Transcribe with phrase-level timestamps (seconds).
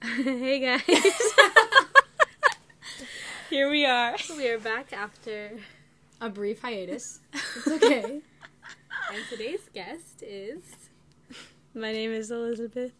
[0.16, 0.82] hey guys.
[3.50, 4.16] Here we are.
[4.34, 5.58] We are back after,
[6.22, 7.20] A brief hiatus.
[7.34, 8.02] It's okay.
[9.12, 10.62] and today's guest is.
[11.74, 12.92] My name is Elizabeth.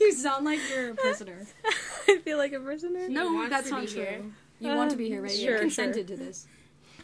[0.00, 1.46] you sound like you're a prisoner.
[2.08, 3.06] I feel like a prisoner.
[3.10, 4.02] No, wants that's to not be true.
[4.02, 4.22] here.
[4.60, 5.30] You want to be here, right?
[5.30, 6.46] sure, you consented to this.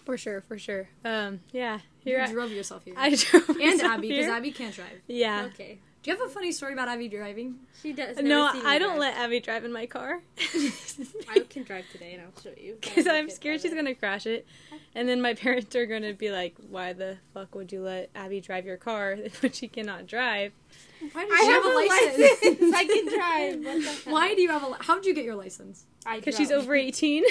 [0.07, 0.89] For sure, for sure.
[1.05, 1.81] Um, yeah.
[2.05, 2.95] You I, drove yourself here.
[2.97, 4.27] I drove and Abby, because.
[4.27, 5.03] Abby can't drive.
[5.07, 5.49] Yeah.
[5.53, 5.81] Okay.
[6.03, 7.57] Do you have a funny story about Abby driving?
[7.83, 8.17] She does.
[8.17, 9.01] No, I don't drive.
[9.01, 10.21] let Abby drive in my car.
[11.29, 12.79] I can drive today, and I'll show you.
[12.81, 13.83] Because I'll I'm scared she's better.
[13.83, 14.47] gonna crash it,
[14.95, 18.41] and then my parents are gonna be like, "Why the fuck would you let Abby
[18.41, 20.53] drive your car when she cannot drive?"
[21.13, 22.75] Why does I she have have, a license.
[22.77, 23.65] I can drive.
[23.65, 24.13] What the hell?
[24.15, 24.69] Why do you have a?
[24.69, 25.85] Li- How did you get your license?
[26.15, 27.25] Because she's over 18.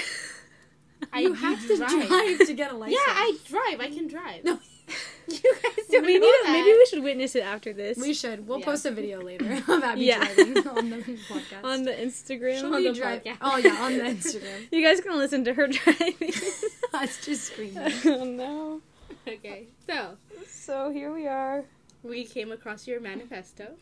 [1.12, 2.38] I you have to drive.
[2.46, 3.00] to get a license.
[3.04, 3.80] Yeah, I drive.
[3.80, 4.44] I can drive.
[4.44, 4.60] No.
[5.28, 6.50] you guys don't we know need, that.
[6.52, 8.46] maybe we should witness it after this We should.
[8.46, 8.64] We'll Yeah.
[8.64, 10.24] post a video later of Abby Yeah.
[10.34, 11.64] driving on the podcast.
[11.64, 12.58] on the Instagram.
[12.60, 13.36] She'll on the dri- podcast.
[13.40, 14.68] Oh yeah, on the Instagram.
[14.70, 16.32] You guys can listen to her driving.
[16.94, 17.92] Us just screaming.
[18.06, 18.80] oh no.
[19.28, 20.16] Okay, so
[20.48, 21.64] So here we are.
[22.02, 23.74] we came across your manifesto.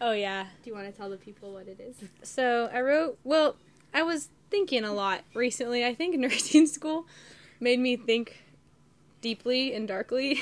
[0.00, 0.46] Oh yeah.
[0.64, 1.96] Do you want to tell the people what it is?
[2.22, 3.18] So I wrote.
[3.24, 3.56] Well,
[3.92, 5.84] I was thinking a lot recently.
[5.84, 7.06] I think nursing school
[7.60, 8.42] made me think
[9.20, 10.40] deeply and darkly.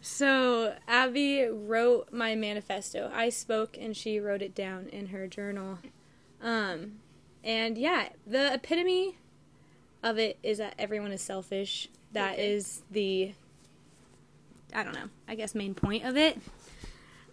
[0.00, 3.10] so Abby wrote my manifesto.
[3.14, 5.78] I spoke and she wrote it down in her journal.
[6.42, 6.96] Um,
[7.42, 9.16] and yeah, the epitome
[10.02, 11.88] of it is that everyone is selfish.
[12.12, 12.52] That Okay.
[12.52, 13.32] is the
[14.74, 15.08] I don't know.
[15.28, 16.38] I guess main point of it.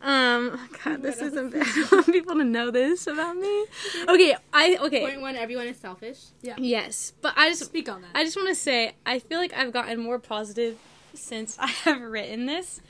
[0.03, 1.67] Um, God, this What isn't bad.
[1.67, 3.65] I want people to know this about me.
[4.07, 5.01] Okay, I okay.
[5.01, 6.19] Point one: Everyone is selfish.
[6.41, 6.55] Yeah.
[6.57, 8.09] Yes, but I just Speak on that.
[8.15, 10.77] I just want to say I feel like I've gotten more positive
[11.13, 12.81] since I have written this.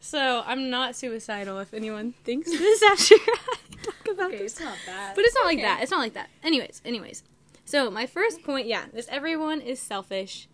[0.00, 3.46] So I'm not suicidal if anyone thinks this after I
[3.82, 4.52] talk about okay, this.
[4.52, 5.14] it's not bad.
[5.16, 5.82] But it's not like that.
[5.82, 6.28] It's not like that.
[6.42, 7.22] Anyways, anyways.
[7.64, 10.48] So my first point, yeah, is everyone is selfish.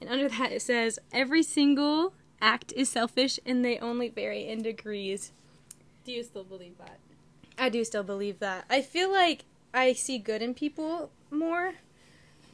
[0.00, 4.62] And under that it says every single act is selfish and they only vary in
[4.62, 5.32] degrees.
[6.08, 6.98] Do you still believe that?
[7.58, 8.64] I do still believe that.
[8.70, 11.74] I feel like I see good in people more,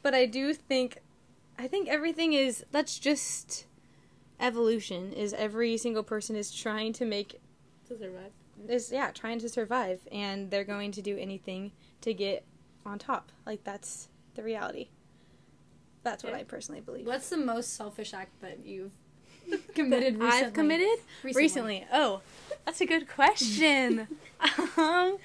[0.03, 0.99] but I do think
[1.57, 3.67] I think everything is that's just
[4.41, 7.41] evolution is every single person is trying to make
[7.87, 8.33] To survive.
[8.69, 11.71] is yeah, trying to survive and they're going to do anything
[12.01, 12.45] to get
[12.85, 13.31] on top.
[13.47, 14.89] Like that's the reality.
[16.03, 16.41] That's what Okay.
[16.41, 17.07] I personally believe.
[17.07, 18.91] What's the most selfish act that you've
[19.75, 20.47] committed recently?
[20.47, 21.43] I've committed recently.
[21.43, 21.87] recently.
[21.93, 22.21] Oh,
[22.65, 24.09] that's a good question.
[24.77, 25.19] um,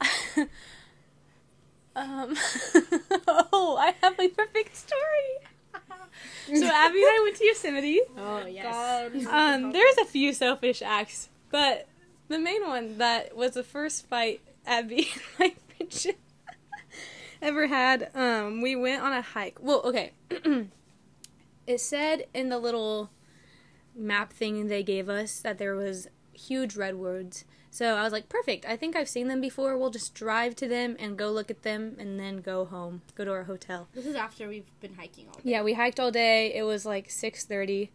[1.96, 2.36] um,
[3.26, 5.00] oh, I have a perfect story.
[6.46, 8.00] so Abby and I went to Yosemite.
[8.16, 8.64] Oh yes.
[8.64, 9.14] God.
[9.26, 11.88] Um, there's a few selfish acts, but
[12.28, 16.18] the main one that was the first fight Abby and my friendship
[17.42, 18.10] ever had.
[18.14, 19.58] Um, we went on a hike.
[19.60, 20.12] Well, okay.
[21.66, 23.10] it said in the little
[23.94, 27.44] map thing they gave us that there was huge redwoods.
[27.70, 28.66] So I was like, perfect.
[28.66, 29.78] I think I've seen them before.
[29.78, 33.24] We'll just drive to them and go look at them and then go home, go
[33.24, 33.88] to our hotel.
[33.94, 35.52] This is after we've been hiking all day.
[35.52, 36.54] Yeah, we hiked all day.
[36.54, 37.88] It was like 6:30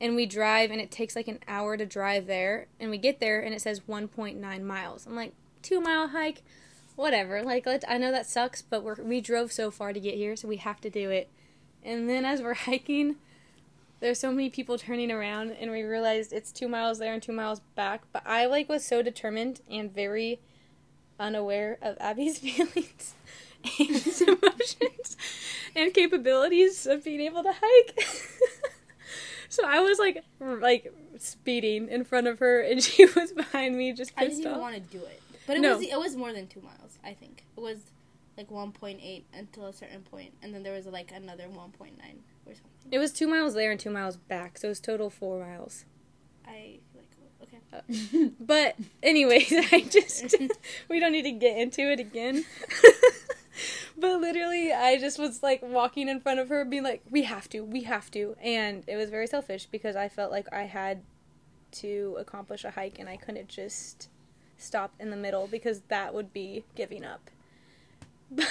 [0.00, 3.18] and we drive and it takes like an hour to drive there and we get
[3.18, 5.06] there and it says 1.9 miles.
[5.06, 5.32] I'm like,
[5.62, 6.42] 2 mile hike,
[6.94, 7.42] whatever.
[7.42, 10.36] Like let I know that sucks, but we we drove so far to get here,
[10.36, 11.28] so we have to do it.
[11.82, 13.16] And then as we're hiking,
[14.04, 17.32] there's so many people turning around and we realized it's 2 miles there and 2
[17.32, 20.40] miles back, but I like was so determined and very
[21.18, 23.14] unaware of Abby's feelings
[23.64, 23.88] and
[24.28, 25.16] emotions
[25.74, 28.06] and capabilities of being able to hike.
[29.48, 33.94] so I was like, like speeding in front of her, and she was behind me,
[33.94, 34.60] just I didn't even off.
[34.60, 35.78] want to do it, but it No.
[35.78, 36.98] was it was more than two miles.
[37.02, 37.78] I think it was
[38.36, 41.88] like 1.8 until a certain point, and then there was like another 1.9
[42.46, 42.70] or something.
[42.90, 45.84] It was two miles there and two miles back, so it was total four miles.
[46.46, 47.08] I like
[47.42, 47.58] okay.
[47.72, 50.34] Uh, but anyways, I just
[50.88, 52.44] we don't need to get into it again.
[53.98, 57.48] but literally, I just was like walking in front of her, being like, "We have
[57.50, 61.02] to, we have to," and it was very selfish because I felt like I had
[61.72, 64.08] to accomplish a hike and I couldn't just
[64.56, 67.30] stop in the middle because that would be giving up.
[68.30, 68.48] But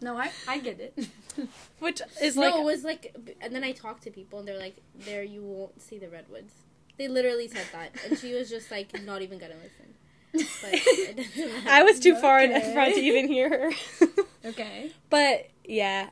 [0.00, 1.08] No, I I get it.
[1.78, 4.58] which is like no, it was like, and then I talked to people, and they're
[4.58, 6.52] like, "There, you won't see the redwoods."
[6.96, 9.94] They literally said that, and she was just like, not even gonna listen.
[10.32, 11.70] But it doesn't matter.
[11.70, 14.06] I was too far in front to even hear her.
[14.44, 14.92] okay.
[15.08, 16.10] But yeah,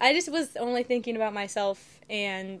[0.00, 2.60] I just was only thinking about myself and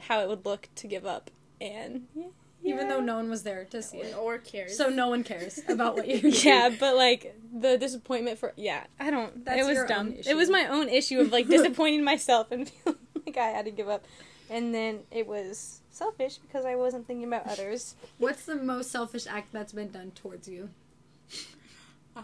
[0.00, 1.30] how it would look to give up.
[1.60, 2.26] And yeah,
[2.64, 4.16] even though no one was there to see it.
[4.16, 4.76] or cares.
[4.76, 6.34] So no one cares about what you're doing.
[6.42, 9.44] Yeah, but like the disappointment for yeah, I don't.
[9.44, 10.08] That's it was your dumb.
[10.08, 13.64] own It was my own issue of like disappointing myself and feeling like I had
[13.66, 14.04] to give up,
[14.50, 17.94] and then it was selfish because I wasn't thinking about others.
[18.18, 20.70] What's the most selfish act that's been done towards you?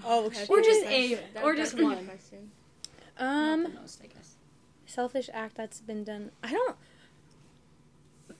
[0.04, 2.04] Oh, That's Or just a- That- or just one.
[2.06, 2.50] question.
[3.18, 4.34] Um, Not the most, I guess.
[4.86, 6.30] selfish act that's been done.
[6.42, 6.76] I don't.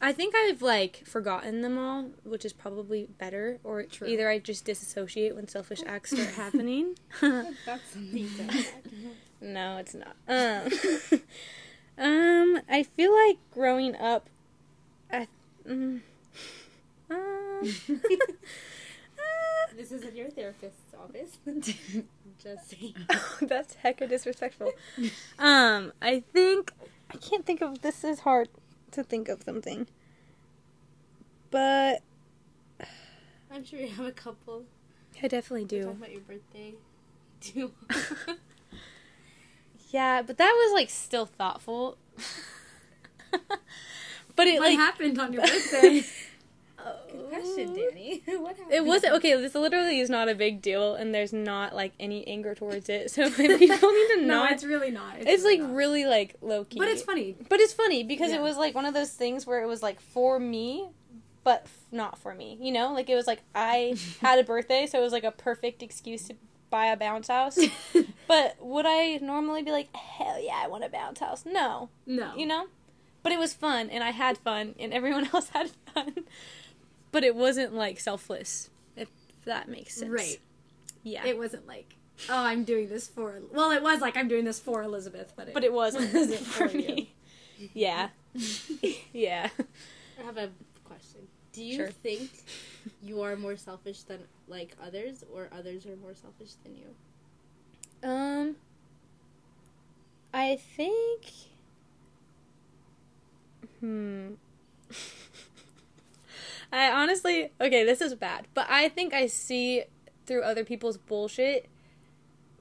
[0.02, 3.58] I think I've like forgotten them all, which is probably better.
[3.62, 4.08] Or True.
[4.08, 6.97] either I just disassociate when selfish acts start happening.
[7.20, 8.67] That's something that
[9.43, 10.17] No, it's not.
[10.29, 10.70] Um,
[11.99, 14.29] um, I feel like growing up,
[15.11, 15.29] I,
[15.67, 16.00] mm,
[17.11, 17.67] um, uh,
[19.75, 21.38] This isn't your therapist's office.
[22.43, 22.94] Just saying.
[23.43, 24.73] that's hecka disrespectful.
[25.38, 26.73] Um, I think
[27.12, 27.81] I can't think of.
[27.81, 28.49] This is hard
[28.93, 29.87] to think of something,
[31.51, 32.03] but
[33.51, 34.65] I'm sure you have a couple.
[35.23, 35.91] I definitely Talking do.
[35.91, 36.75] about your birthday.
[37.41, 37.73] Too.
[39.91, 41.99] Yeah, but that was like still thoughtful.
[43.33, 46.05] but it what like happened on your birthday?
[47.11, 48.23] Good question, Danny.
[48.27, 48.73] what happened?
[48.75, 49.35] It wasn't okay.
[49.37, 53.11] This literally is not a big deal, and there's not like any anger towards it.
[53.11, 54.47] So people need to no, know.
[54.50, 55.17] it's really not.
[55.19, 55.73] it's like not.
[55.75, 57.37] really like low key, But it's funny.
[57.49, 58.38] But it's funny because Yeah.
[58.38, 60.88] it was like one of those things where it was like for me,
[61.44, 62.59] but f- not for me.
[62.61, 65.33] You know, like it was like I had a birthday, so it was like a
[65.33, 66.37] perfect excuse to
[66.71, 67.59] buy a bounce house.
[68.29, 71.44] but would I normally be like, hell yeah, I want a bounce house?
[71.44, 72.35] No, no.
[72.37, 72.67] you know.
[73.23, 76.15] But it was fun, and I had fun, and everyone else had fun.
[77.12, 79.09] But it wasn't like selfless, if
[79.45, 80.11] that makes sense.
[80.11, 80.41] Right.
[81.03, 81.25] Yeah.
[81.27, 81.97] It wasn't like,
[82.29, 83.41] oh, I'm doing this for.
[83.53, 86.41] Well, it was like I'm doing this for Elizabeth, but it, but it wasn't, wasn't
[86.41, 86.89] for for you.
[86.89, 87.15] me.
[87.75, 88.09] Yeah.
[89.12, 89.49] yeah.
[90.19, 90.49] I have a
[90.85, 91.21] question.
[91.53, 91.89] Do you Sure.
[91.89, 92.31] think
[93.03, 98.09] you are more selfish than like others, or others are more selfish than you?
[98.09, 98.57] Um,
[100.33, 101.27] I think.
[103.81, 104.29] Hmm.
[106.73, 109.85] I honestly, okay, this is bad, but I think I see
[110.27, 111.69] through other people's bullshit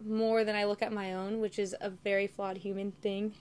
[0.03, 3.33] more than I look at my own, which is a very flawed human thing.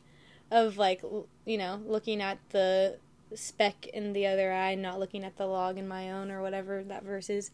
[0.50, 1.02] Of like,
[1.44, 2.96] you know, looking at the
[3.34, 6.40] speck in the other eye, and not looking at the log in my own, or
[6.40, 7.50] whatever that verse is.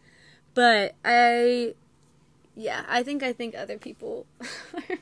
[0.54, 1.74] But I,
[2.54, 4.26] yeah, I think I think other people
[4.74, 4.96] are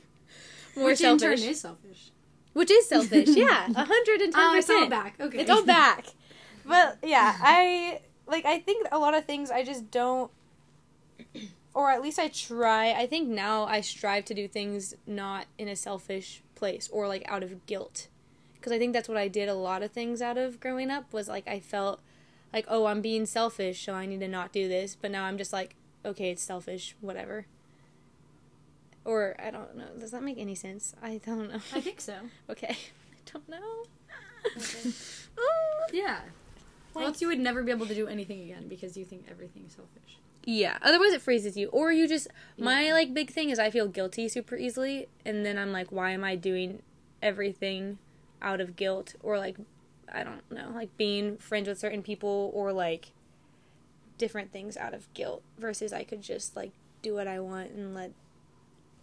[0.75, 2.11] more Which selfish, in turn is selfish.
[2.53, 3.29] which is selfish.
[3.35, 4.89] Yeah, a hundred and ten Oh, it's all percent.
[4.89, 5.15] back.
[5.19, 5.37] Okay.
[5.41, 6.07] It's all back.
[6.65, 10.31] But yeah, I like I think a lot of things I just don't
[11.73, 12.91] or at least I try.
[12.91, 17.23] I think now I strive to do things not in a selfish place or like
[17.27, 18.07] out of guilt.
[18.61, 21.11] Cuz I think that's what I did a lot of things out of growing up
[21.11, 21.99] was like I felt
[22.53, 25.37] like oh, I'm being selfish, so I need to not do this, but now I'm
[25.37, 25.75] just like
[26.05, 27.45] okay, it's selfish, whatever.
[29.05, 29.89] Or I don't know.
[29.99, 30.95] Does that make any sense?
[31.01, 31.59] I don't know.
[31.73, 32.15] I think so.
[32.49, 32.77] okay.
[32.77, 33.83] I don't know.
[34.57, 34.91] Okay.
[35.37, 35.85] Oh.
[35.93, 36.19] Yeah.
[36.95, 39.25] Or Like- else you would never be able to do anything again because you think
[39.29, 40.17] everything's selfish.
[40.45, 40.77] Yeah.
[40.81, 42.27] Otherwise, it freezes you, or you just.
[42.57, 42.93] My Yeah.
[42.93, 46.23] like big thing is I feel guilty super easily, and then I'm like, why am
[46.23, 46.81] I doing
[47.21, 47.97] everything
[48.41, 49.55] out of guilt, or like,
[50.11, 53.11] I don't know, like being friends with certain people, or like
[54.17, 57.93] different things out of guilt, versus I could just like do what I want and
[57.95, 58.11] let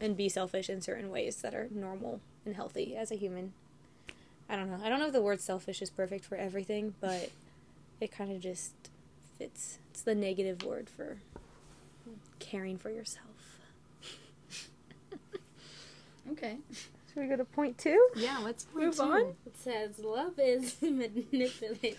[0.00, 3.52] and be selfish in certain ways that are normal and healthy as a human.
[4.48, 4.80] I don't know.
[4.84, 7.30] I don't know if the word selfish is perfect for everything, but
[8.00, 8.72] it kind of just
[9.38, 9.78] fits.
[9.90, 11.18] It's the negative word for
[12.38, 13.26] caring for yourself.
[16.32, 16.58] Okay.
[17.12, 18.08] Should we go to point two?
[18.14, 19.02] Yeah, let's Move two.
[19.02, 19.20] on.
[19.44, 21.98] It says love is manipulative.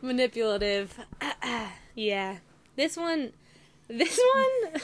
[0.00, 0.98] Manipulative.
[1.94, 2.38] yeah.
[2.74, 3.32] This one,
[3.88, 4.80] this one,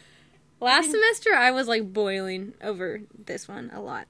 [0.60, 4.06] last semester I was like boiling over this one a lot.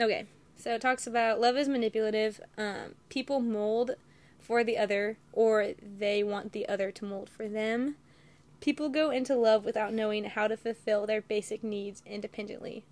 [0.00, 0.26] Okay.
[0.56, 2.40] So it talks about love is manipulative.
[2.56, 3.92] Um, people mold
[4.46, 7.96] for the other, or they want the other to mold for them.
[8.60, 12.84] People go into love without knowing how to fulfill their basic needs independently.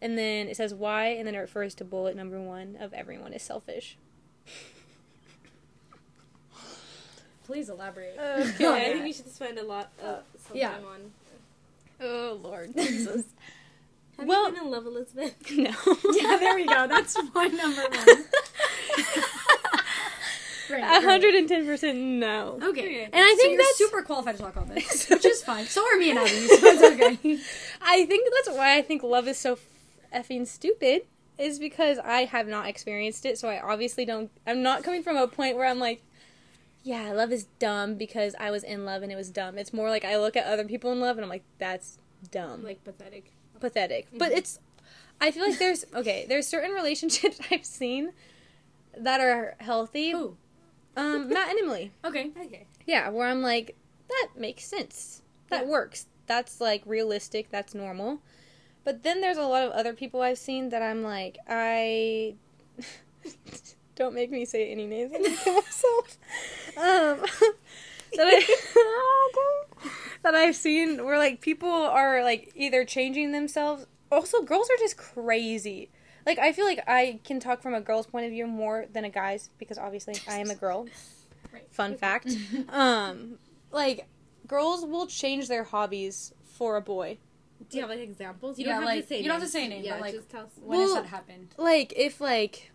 [0.00, 3.32] And then it says why, and then it refers to bullet number one of everyone
[3.32, 3.98] is selfish.
[7.44, 8.18] Please elaborate.
[8.18, 10.70] Uh, okay, I think we should spend a lot of uh, some Yeah.
[10.70, 11.10] time on.
[12.00, 13.24] oh Lord Jesus.
[14.18, 15.34] Have Well- you been in love, Elizabeth?
[15.56, 15.70] no.
[16.14, 16.86] yeah, there we go.
[16.86, 18.24] That's point number one.
[20.70, 22.58] Right, A hundred and ten percent no.
[22.62, 23.04] Okay.
[23.04, 25.64] And I So think you're that's super qualified to talk on this, which is fine.
[25.66, 27.38] So are me and Abby, so it's okay.
[27.82, 29.58] I think that's why I think love is so
[30.14, 31.02] effing stupid.
[31.38, 34.28] Is because I have not experienced it, so I obviously don't.
[34.44, 36.02] I'm not coming from a point where I'm like,
[36.82, 39.56] yeah, love is dumb because I was in love and it was dumb.
[39.56, 41.98] It's more like I look at other people in love and I'm like, that's
[42.32, 43.30] dumb, Like pathetic.
[43.60, 44.06] pathetic.
[44.08, 44.18] Mm-hmm.
[44.18, 44.58] But it's,
[45.20, 46.26] I feel like there's okay.
[46.28, 48.10] There's certain relationships I've seen
[48.96, 50.10] that are healthy.
[50.10, 50.36] Who?
[50.98, 51.92] Um, Matt and Emily.
[52.04, 52.30] Okay.
[52.38, 52.66] Okay.
[52.86, 53.76] Yeah, where I'm like,
[54.08, 55.22] that makes sense.
[55.50, 55.70] That Yeah.
[55.70, 56.06] works.
[56.26, 57.50] That's like realistic.
[57.50, 58.20] That's normal.
[58.84, 62.34] But then there's a lot of other people I've seen that I'm like, I
[63.96, 65.12] don't make me say any names.
[65.14, 66.18] I'm gonna myself.
[66.76, 67.20] Um,
[68.14, 68.56] that I
[70.22, 73.86] that I've seen where like people are like either changing themselves.
[74.10, 75.90] Also, girls are just crazy.
[76.28, 79.02] Like I feel like I can talk from a girl's point of view more than
[79.06, 80.86] a guy's because obviously I am a girl.
[81.50, 81.66] Right.
[81.70, 82.36] Fun fact.
[82.68, 83.38] um,
[83.72, 84.06] like
[84.46, 87.16] girls will change their hobbies for a boy.
[87.70, 88.58] Do you have like examples?
[88.58, 89.18] You Yeah, don't have like, to say.
[89.20, 90.50] you don't have to say a name, Yeah, but, like, just tell us.
[90.62, 91.54] When Well- has that happened?
[91.56, 92.72] Like if like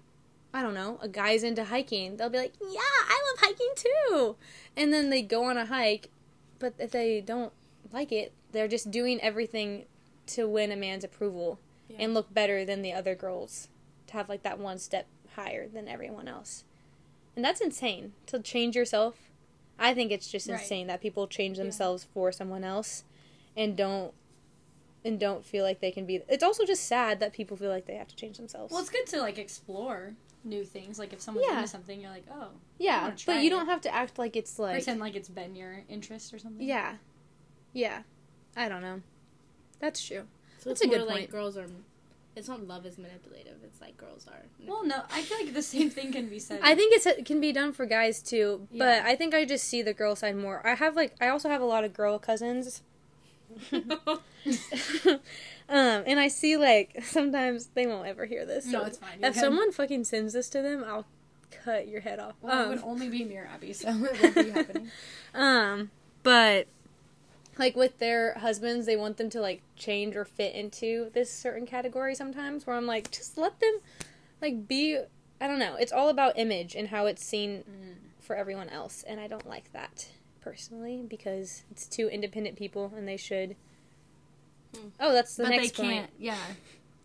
[0.52, 4.36] I don't know, a guy's into hiking, they'll be like, "Yeah, I love hiking too."
[4.76, 6.10] And then they go on a hike,
[6.58, 7.54] but if they don't
[7.92, 9.86] like it, they're just doing everything
[10.26, 11.60] to win a man's approval
[11.94, 12.04] Yeah.
[12.06, 13.68] and look better than the other girls
[14.08, 16.64] to have like that one step higher than everyone else.
[17.36, 19.30] And that's insane to change yourself.
[19.80, 20.60] I think it's just Right.
[20.62, 21.64] insane that people change Yeah.
[21.64, 23.04] themselves for someone else
[23.56, 24.14] and don't
[25.06, 27.86] and don't feel like they can be It's also just sad that people feel like
[27.88, 28.72] they have to change themselves.
[28.72, 30.98] Well, it's good to like explore new things.
[30.98, 31.58] Like if someone's Yeah.
[31.58, 33.50] into something, you're like, oh, Yeah, try but you it.
[33.50, 36.66] don't have to act like it's like pretend like it's been your interest or something.
[36.66, 36.98] yeah,
[37.74, 38.04] yeah.
[38.56, 39.02] I don't know.
[39.80, 40.26] That's true.
[40.64, 41.32] So That's it's a good more like point.
[41.32, 41.66] girls are.
[42.38, 43.58] It's not love is manipulative.
[43.66, 44.44] It's like girls are.
[44.66, 46.62] Well, no, I feel like the same thing can be said.
[46.64, 49.66] I think it's, it can be done for guys too, but I think I just
[49.66, 50.66] see the girl side more.
[50.66, 52.82] I have like I also have a lot of girl cousins.
[53.74, 54.22] um,
[55.70, 58.66] and I see like sometimes they won't ever hear this.
[58.66, 59.20] No, it's fine.
[59.20, 59.42] You're If good.
[59.42, 61.06] someone fucking sends this to them, I'll
[61.52, 62.36] cut your head off.
[62.42, 64.92] well, it um, would only be me or Abby, so it won't be happening.
[65.34, 65.92] Um,
[66.24, 66.68] but
[67.58, 71.66] like with their husbands, they want them to like change or fit into this certain
[71.66, 72.66] category sometimes.
[72.66, 73.80] Where I'm like, just let them
[74.42, 75.00] like be.
[75.42, 75.76] I don't know.
[75.76, 77.64] It's all about image and how it's seen
[78.20, 80.08] for everyone else, and I don't like that
[80.42, 83.56] personally because it's two independent people and they should.
[84.76, 84.88] Hmm.
[85.00, 85.94] Oh, that's the but next they point.
[85.94, 86.12] can't.
[86.20, 86.38] Yeah.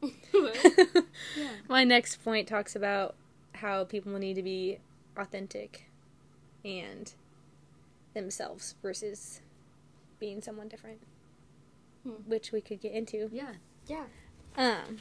[1.36, 1.50] Yeah.
[1.68, 3.16] My next point talks about
[3.54, 4.78] how people need to be
[5.16, 5.90] authentic
[6.64, 7.12] and
[8.14, 9.40] themselves versus
[10.18, 11.00] being someone different,
[12.04, 12.10] Hmm.
[12.26, 13.28] which we could get into.
[13.32, 13.52] Yeah.
[13.86, 14.04] yeah.
[14.56, 14.98] Um,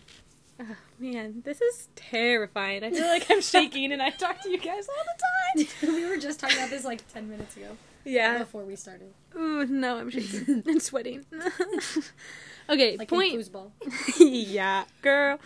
[0.60, 2.84] oh man, this is terrifying.
[2.84, 5.96] I feel like I'm shaking and I talk to you guys all the time.
[5.96, 8.38] we were just talking about this like ten minutes ago Yeah.
[8.40, 9.14] before we started.
[9.36, 11.26] Ooh, no, I'm shaking and sweating.
[12.70, 13.34] okay, Like point.
[13.34, 13.72] in foosball.
[14.20, 15.40] yeah, girl.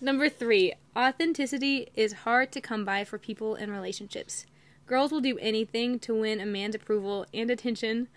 [0.00, 4.46] Number three, authenticity is hard to come by for people in relationships.
[4.86, 8.08] Girls will do anything to win a man's approval and attention.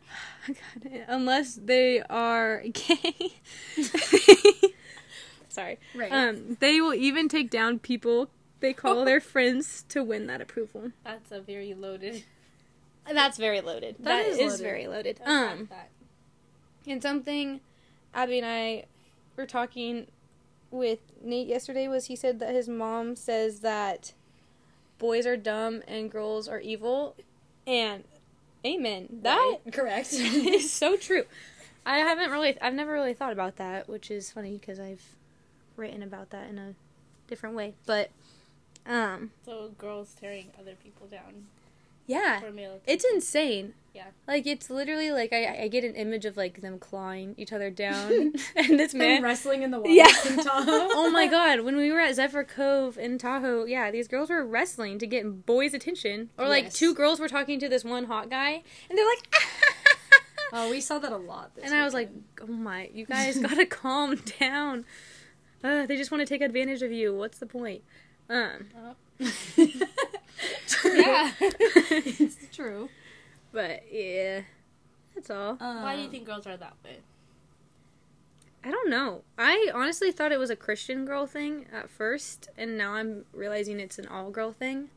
[0.46, 3.34] God, unless they are gay.
[5.48, 5.78] Sorry.
[5.94, 6.10] Right.
[6.12, 8.28] Um, they will even take down people
[8.60, 10.92] they call their friends to win that approval.
[11.04, 12.24] That's a very loaded.
[13.10, 13.96] That's very loaded.
[13.98, 14.62] That that is is, loaded.
[14.62, 15.20] very loaded.
[15.24, 15.90] That's Um, that.
[16.86, 17.60] and something
[18.14, 18.84] Abby and I
[19.36, 20.06] were talking
[20.70, 24.14] with Nate yesterday was he said that his mom says that
[24.98, 27.16] boys are dumb and girls are evil.
[27.66, 28.04] And
[28.64, 29.20] amen.
[29.22, 30.12] That Correct.
[30.12, 31.24] is so true.
[31.86, 35.02] I haven't really I've never really thought about that, which is funny because I've
[35.76, 36.74] written about that in a
[37.26, 37.74] different way.
[37.86, 38.10] But
[38.86, 41.46] um So girls tearing other people down
[42.06, 42.40] yeah.
[42.86, 43.74] It's insane.
[43.94, 44.06] Yeah.
[44.26, 47.70] Like it's literally like I, I get an image of like them clawing each other
[47.84, 48.10] down
[48.56, 49.92] and this and man wrestling in the water.
[49.92, 50.10] Yeah.
[50.28, 50.66] in Tahoe.
[50.92, 54.44] oh my god, when we were at Zephyr Cove in Tahoe, yeah, these girls were
[54.44, 56.30] wrestling to get boys' attention.
[56.36, 56.74] Or like Yes.
[56.74, 59.28] two girls were talking to this one hot guy and they're like
[60.56, 61.54] Oh, we saw that a lot.
[61.56, 64.84] This And I was like, "Oh my, you guys got to calm down.
[65.64, 67.12] Uh, they just want to take advantage of you.
[67.12, 67.82] What's the point?"
[68.30, 68.66] Um,
[70.84, 71.32] Yeah.
[71.40, 72.88] it's true.
[73.52, 74.42] but yeah.
[75.14, 75.54] That's all.
[75.56, 76.98] Why do you Um, think girls are that way?
[78.64, 79.22] I don't know.
[79.38, 83.78] I honestly thought it was a Christian girl thing at first, and now I'm realizing
[83.78, 84.88] it's an all girl thing.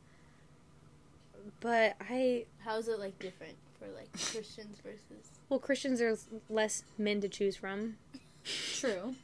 [1.60, 5.30] But I, How is it like different for like Christians versus?
[5.48, 6.16] well, Christians are
[6.48, 7.96] less men to choose from.
[8.44, 9.14] True.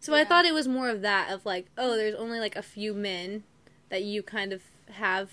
[0.00, 2.62] So I thought it was more of that, of like, oh, there's only like a
[2.62, 3.44] few men
[3.88, 4.62] that you kind of
[4.92, 5.30] have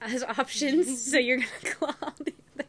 [0.00, 2.66] as options, so you're gonna claw the other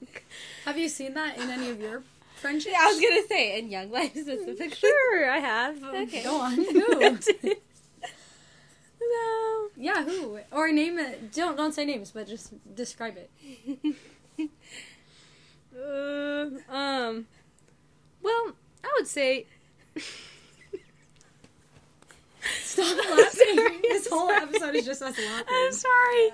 [0.65, 2.03] Have you seen that in any of your
[2.35, 2.73] friendships?
[2.73, 4.69] Yeah, I was gonna say in Young Life specifically.
[4.69, 5.83] Sure, I have.
[5.83, 6.23] Okay.
[6.23, 6.53] Go on.
[6.55, 7.17] Who?
[9.01, 9.67] no.
[9.77, 10.39] Yeah, who?
[10.51, 11.33] Or name it.
[11.33, 13.29] Don't don't say names, but just describe it.
[15.73, 17.27] Uh, um.
[18.21, 18.51] Well,
[18.83, 19.45] I would say.
[22.63, 23.79] Stop laughing.
[23.83, 25.45] this whole episode is just us laughing.
[25.49, 26.31] I'm sorry.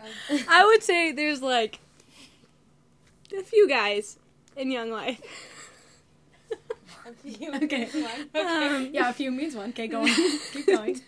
[0.49, 1.79] I would say there's like
[3.37, 4.17] a few guys
[4.55, 5.21] in Young Life.
[7.63, 7.87] Okay.
[8.35, 9.69] Um, Yeah, a few means one.
[9.69, 10.09] Okay, go on.
[10.51, 11.01] Keep going.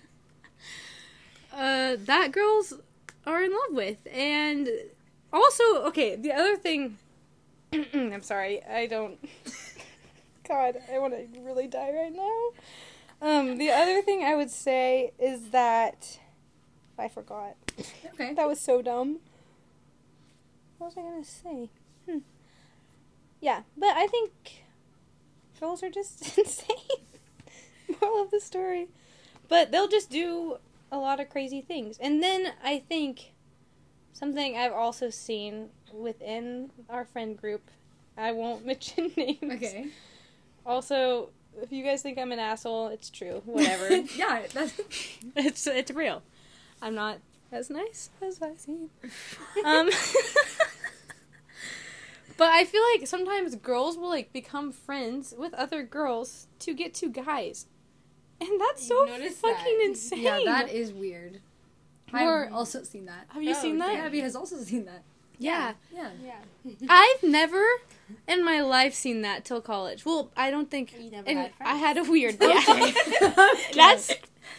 [1.54, 2.74] uh, that girls
[3.28, 4.70] are in love with, and
[5.34, 6.16] also okay.
[6.16, 6.98] The other thing,
[7.74, 9.20] I'm sorry, I don't.
[10.48, 12.40] God, I want to really die right now.
[13.22, 16.20] Um, the other thing I would say is that
[16.98, 17.56] I forgot.
[18.14, 18.34] Okay.
[18.34, 19.20] That was so dumb.
[20.78, 21.70] What was I gonna say?
[22.10, 22.20] Hmm.
[23.42, 24.64] Yeah, but I think
[25.60, 26.78] girls are just insane.
[28.02, 28.88] Moral of the story.
[29.48, 30.58] But they'll just do
[30.92, 31.98] a lot of crazy things.
[32.00, 33.34] And then I think
[34.14, 37.70] something I've also seen within our friend group,
[38.18, 39.40] I won't mention names.
[39.44, 39.88] Okay.
[40.66, 41.30] Also,
[41.62, 43.42] if you guys think I'm an asshole, it's true.
[43.46, 43.96] Whatever.
[44.16, 44.80] yeah, that's
[45.36, 46.22] it's it's real.
[46.82, 47.20] I'm not
[47.52, 48.90] as nice as I seem.
[49.66, 49.90] Um,
[52.38, 56.94] but I feel like sometimes girls will like become friends with other girls to get
[56.96, 57.66] to guys,
[58.40, 59.82] and that's so fucking that?
[59.86, 60.22] insane.
[60.24, 61.42] yeah, that is weird.
[62.14, 63.26] Or- I've also seen that.
[63.30, 63.98] Have you Oh, seen that?
[63.98, 65.04] Abby has also seen that.
[65.40, 65.74] Yeah.
[65.94, 66.12] Yeah.
[66.24, 66.72] Yeah.
[66.90, 67.64] I've never
[68.28, 70.06] in my life seen that till college.
[70.06, 70.94] Well, I don't think.
[71.00, 72.42] You never and had I had a weird.
[72.42, 72.94] Okay.
[73.22, 73.48] Yeah.
[73.74, 74.14] That's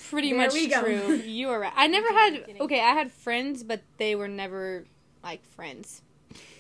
[0.09, 1.15] pretty There much true.
[1.17, 1.73] You are right.
[1.77, 2.45] I never had.
[2.61, 4.85] Okay, I had friends, but they were never
[5.23, 6.03] like friends.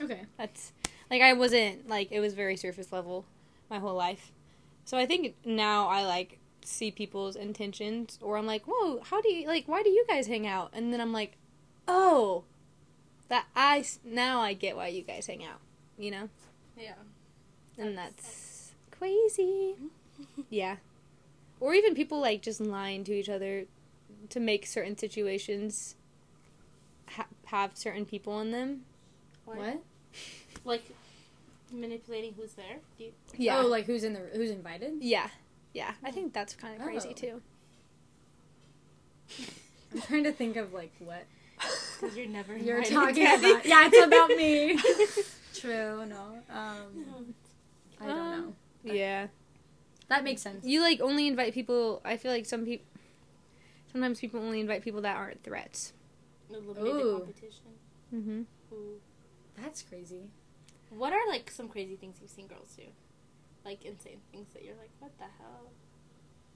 [0.01, 0.23] Okay.
[0.37, 0.73] That's
[1.11, 3.25] like I wasn't like it was very surface level
[3.71, 4.33] my whole life.
[4.85, 9.33] So I think now I like see people's intentions or I'm like, "Whoa, how do
[9.33, 11.37] you like why do you guys hang out?" And then I'm like,
[11.89, 12.45] "Oh,
[13.31, 15.61] that I s- now I get why you guys hang out."
[15.99, 16.29] You know?
[16.79, 16.95] Yeah.
[17.79, 19.75] And that's crazy.
[20.51, 20.77] yeah.
[21.61, 23.65] Or even people like just lying to each other
[24.29, 25.95] to make certain situations
[27.09, 28.83] ha- have certain people in them.
[29.45, 29.81] What?
[30.65, 30.83] Like
[31.73, 32.79] manipulating who's there.
[32.99, 33.61] Do you, Yeah.
[33.61, 34.95] Oh, like who's in the who's invited?
[35.01, 35.29] Yeah.
[35.73, 35.93] Yeah.
[36.05, 36.85] I think that's kind of oh.
[36.85, 37.13] crazy Oh.
[37.15, 37.43] too.
[39.95, 41.25] I'm trying to think of like what
[42.01, 43.67] Because you're never you're talking to about.
[43.67, 44.77] Yeah, it's about me.
[45.55, 46.07] True.
[46.07, 46.39] No.
[46.51, 47.35] Um,
[48.01, 48.93] I don't Um, know.
[48.93, 49.27] Yeah.
[50.09, 50.65] That makes sense.
[50.65, 52.01] You like only invite people.
[52.05, 52.87] I feel like some people.
[53.93, 55.93] Sometimes people only invite people that aren't threats.
[56.49, 56.97] Eliminate Ooh.
[57.13, 57.65] the competition.
[58.15, 58.41] Mm-hmm.
[58.75, 59.01] Ooh.
[59.61, 60.31] That's crazy.
[60.91, 62.85] What are like some crazy things you've seen girls do?
[63.65, 65.71] Like insane things that you're like, what the hell?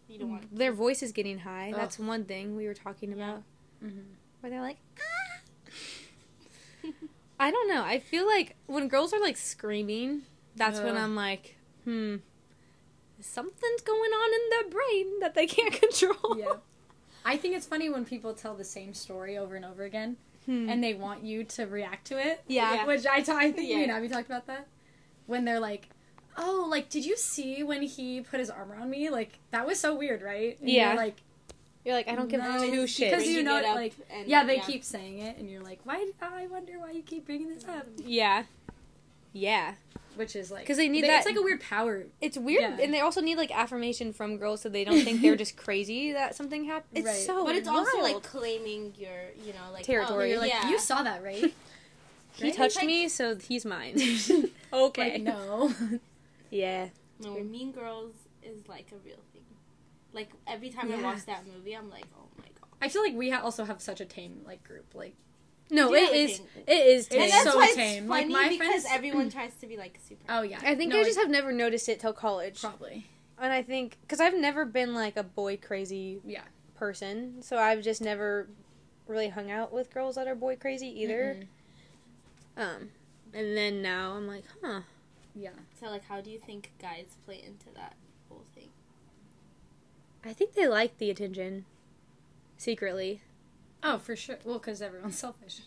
[0.09, 0.57] You don't want.
[0.57, 1.71] Their voice is getting high.
[1.71, 1.77] Ugh.
[1.77, 3.17] That's one thing we were talking Yeah.
[3.17, 3.43] about.
[3.85, 3.99] Mm-hmm.
[4.41, 5.01] Where they're like, ah.
[7.39, 7.83] I don't know.
[7.83, 10.23] I feel like when girls are like screaming,
[10.57, 12.17] that's when I'm like, hmm,
[13.21, 16.39] something's going on in their brain that they can't control.
[16.39, 16.53] Yeah.
[17.25, 20.69] I think it's funny when people tell the same story over and over again, Hmm.
[20.69, 22.43] and they want you to react to it.
[22.47, 22.75] yeah.
[22.75, 22.87] Yeah.
[22.87, 23.77] Which I, I think Yeah.
[23.77, 24.67] me and Abby talked about that.
[25.27, 25.89] When they're like,
[26.37, 29.09] "Oh, like, did you see when he put his arm around me?
[29.09, 30.89] Like, that was so weird, right?" And Yeah.
[30.89, 31.23] You're like,
[31.85, 33.11] You're like, I don't give No, two it's shits.
[33.11, 34.63] because you know, it up like, and- yeah, they yeah.
[34.63, 36.11] keep saying it, and you're like, "Why?
[36.23, 38.45] I wonder why you keep bringing this up." yeah.
[39.33, 39.75] Yeah.
[40.17, 42.05] Which is like because they need It's that- like a weird power.
[42.21, 42.85] It's weird, Yeah.
[42.85, 46.13] and they also need like affirmation from girls so they don't think they're just crazy
[46.13, 46.99] that something happened.
[46.99, 47.17] It's Right.
[47.27, 49.11] so But it's also like claiming your,
[49.45, 50.27] you know, like oh, Territory.
[50.27, 50.71] Oh, You're like, yeah.
[50.71, 51.53] you saw that, right?
[52.35, 52.55] he Right?
[52.55, 53.97] touched Like- me, so he's mine.
[54.73, 55.15] okay.
[55.15, 55.75] Like, no.
[56.51, 56.89] Yeah.
[57.21, 59.34] No, Mean Girls is like a real thing.
[60.15, 62.69] Like every time I watch that movie, I'm like, oh my god.
[62.81, 64.95] I feel like we ha- also have such a tame like group.
[64.95, 65.15] Like,
[65.71, 66.39] No, Do you it have a is.
[66.39, 66.47] thing?
[66.67, 67.07] It is.
[67.07, 67.23] It's tame.
[67.23, 68.09] And that's so why it's tame.
[68.09, 70.23] funny Like, my because friends- everyone tries to be like super.
[70.29, 70.61] oh yeah.
[70.63, 73.07] I think No, I just have never noticed it till college, probably.
[73.39, 76.43] and I think because I've never been like a boy crazy Yeah.
[76.77, 78.49] person, so I've just never
[79.09, 81.39] really hung out with girls that are boy crazy either.
[82.57, 82.63] Mhm.
[82.63, 82.91] Um,
[83.33, 84.83] and then now I'm like, huh.
[85.35, 85.51] Yeah.
[85.81, 88.04] So like, how do you think guys play into that whole thing?
[90.25, 91.65] I think they like the attention,
[92.57, 93.21] secretly.
[93.83, 94.39] Oh, for sure.
[94.45, 95.61] Well, because everyone's selfish.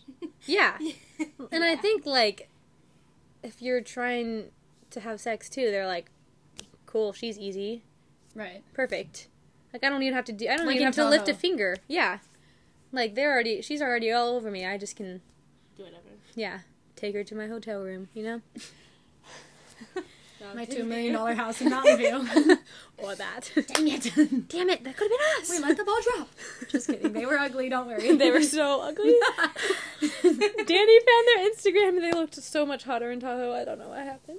[0.46, 0.78] Yeah,
[1.52, 2.48] and I think like
[3.42, 4.50] if you're trying
[4.90, 6.10] to have sex too, they're like,
[6.86, 7.82] cool, she's easy,
[8.34, 8.62] Right.
[8.74, 9.28] perfect.
[9.72, 10.48] Like I don't even have to do.
[10.48, 11.76] I don't Like even in have to lift a finger.
[11.86, 12.18] Yeah,
[12.90, 13.60] like they're already.
[13.62, 14.64] She's already all over me.
[14.66, 15.20] I just can.
[15.76, 16.02] do whatever.
[16.34, 16.60] Yeah,
[16.96, 18.08] take her to my hotel room.
[18.14, 18.40] You know.
[20.54, 22.26] My two million dollar house in Mountain View.
[22.98, 23.50] or that.
[23.54, 24.04] Dang it.
[24.48, 25.50] Damn it, that could have been us.
[25.50, 26.28] we let the ball drop.
[26.68, 27.12] Just kidding.
[27.12, 27.68] They were ugly.
[27.68, 28.14] Don't worry.
[28.16, 29.14] they were so ugly.
[30.00, 33.52] Danny found their Instagram and they looked so much hotter in Tahoe.
[33.52, 34.38] I don't know what happened.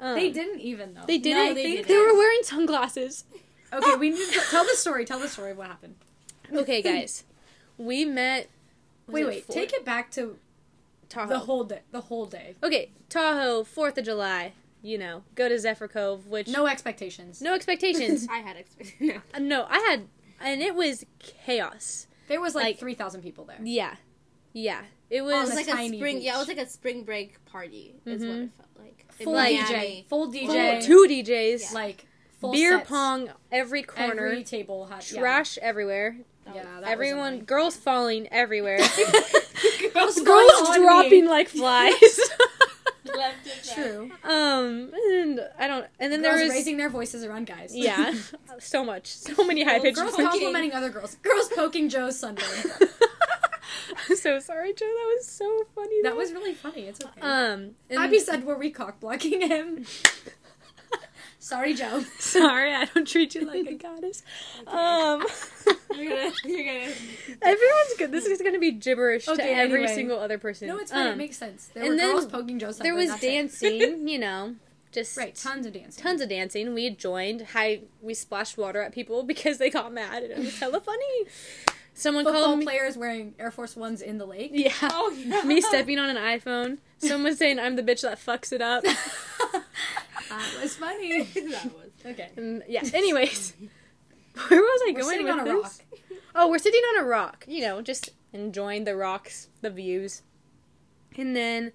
[0.00, 1.04] Um, They didn't even though.
[1.06, 1.38] They didn't.
[1.48, 2.06] No, they, they they, didn't.
[2.12, 3.24] were wearing sunglasses.
[3.72, 5.04] Okay, we need to tell the story.
[5.04, 5.94] Tell the story of what happened.
[6.52, 7.24] Okay, guys,
[7.78, 8.48] we met.
[9.06, 9.44] Wait, wait.
[9.44, 10.36] four- Take it back to
[11.08, 11.28] Tahoe.
[11.28, 11.80] the whole day.
[11.90, 12.54] The whole day.
[12.62, 14.52] okay, Tahoe, Fourth of July.
[14.82, 17.40] You know, go to Zephyr Cove, which No expectations.
[17.40, 18.26] no expectations.
[18.30, 19.22] I had expectations.
[19.32, 19.34] No.
[19.34, 20.08] Uh, no, I had,
[20.40, 22.06] and it was chaos.
[22.28, 23.58] There was like, Like- three thousand people there.
[23.62, 23.94] Yeah,
[24.52, 25.48] yeah, it It was.
[25.48, 26.20] was a like a tiny spring.
[26.20, 27.94] Yeah, it was like a spring break party.
[28.06, 29.12] Is what it felt like.
[29.12, 29.58] Full Miami.
[29.62, 30.06] DJ.
[30.08, 30.46] Full DJ.
[30.46, 32.06] full- two DJs, like
[32.40, 32.88] full beer sets.
[32.88, 35.20] pong every corner, Every table had yeah.
[35.20, 36.16] trash everywhere.
[36.44, 37.44] That Yeah, was- that Everyone, annoying.
[37.44, 38.78] girls falling everywhere.
[39.94, 40.86] Girls girls on me.
[40.86, 42.20] dropping like flies.
[43.22, 43.76] Left and.
[43.76, 44.10] True.
[44.24, 45.86] um, and I don't.
[46.00, 47.74] And then girls there was raising their voices around guys.
[47.74, 48.14] yeah,
[48.58, 49.96] so much, so many high pitched.
[49.96, 50.26] girls poking.
[50.26, 51.14] complimenting other girls.
[51.22, 52.42] Girls poking Joe's Sunday.
[54.10, 54.86] I'm so sorry, Joe.
[54.86, 56.02] That was so funny.
[56.02, 56.16] That though.
[56.16, 56.82] was really funny.
[56.82, 57.20] It's okay.
[57.20, 57.70] um.
[57.90, 59.84] and- Abby said, "Were we cock blocking him?"
[61.42, 62.04] Sorry, Joe.
[62.20, 64.22] Sorry, I don't treat you like a goddess.
[64.68, 65.26] Um,
[65.96, 66.32] You're gonna.
[66.44, 66.94] You're gonna.
[67.42, 68.12] everyone's good.
[68.12, 69.94] This is gonna be gibberish to Okay, every anyway.
[69.94, 70.68] single other person.
[70.68, 71.06] No, it's fine.
[71.08, 71.68] it Um, makes sense.
[71.74, 72.82] There and were then girls poking Sunday.
[72.84, 73.20] there was it.
[73.20, 74.06] dancing.
[74.06, 74.54] You know,
[74.92, 76.00] just right, tons of dancing.
[76.02, 76.72] tons of dancing.
[76.74, 77.42] We joined.
[77.42, 77.80] High.
[78.00, 81.24] We splashed water at people because they got mad, and it was hella funny.
[81.94, 82.64] Someone Football called me.
[82.64, 84.52] players wearing Air Force Ones in the lake.
[84.54, 84.72] Yeah.
[84.82, 85.42] Oh yeah.
[85.42, 86.78] Me stepping on an iPhone.
[86.98, 88.84] Someone saying I'm the bitch that fucks it up.
[90.38, 91.22] That was funny.
[91.34, 91.90] that was.
[92.04, 92.28] Okay.
[92.36, 92.82] And yeah.
[92.92, 93.52] Anyways,
[94.48, 95.62] where was I We're going sitting with on a this?
[95.62, 96.18] rock.
[96.34, 97.44] Oh, we're sitting on a rock.
[97.48, 100.22] You know, just enjoying the rocks, the views.
[101.16, 101.72] And then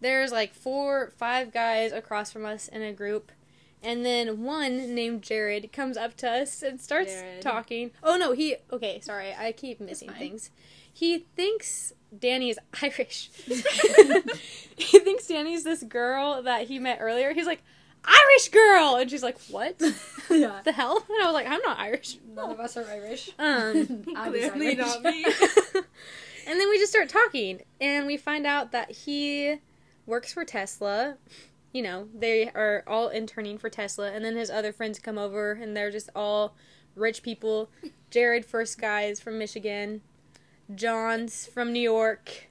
[0.00, 3.32] there's like four, five guys across from us in a group.
[3.82, 7.42] And then one named Jared comes up to us and starts Jared.
[7.42, 7.90] talking.
[8.02, 10.50] Oh no, he okay, sorry, I keep missing things.
[10.92, 13.30] He thinks Danny is Irish.
[14.76, 17.32] he thinks Danny's this girl that he met earlier.
[17.34, 17.62] He's like,
[18.06, 18.96] Irish girl!
[18.96, 19.80] And she's like, What?
[20.30, 20.60] yeah.
[20.64, 21.04] the hell?
[21.08, 22.18] And I was like, I'm not Irish.
[22.34, 23.30] None of us are Irish.
[23.38, 24.78] Um Abby's Clearly Irish.
[24.78, 25.24] not me.
[26.46, 29.56] and then we just start talking, and we find out that he
[30.06, 31.16] works for Tesla.
[31.72, 35.52] You know, they are all interning for Tesla, and then his other friends come over,
[35.52, 36.54] and they're just all
[36.94, 37.68] rich people.
[38.10, 40.00] Jared, first guy, is from Michigan.
[40.74, 42.46] John's from New York.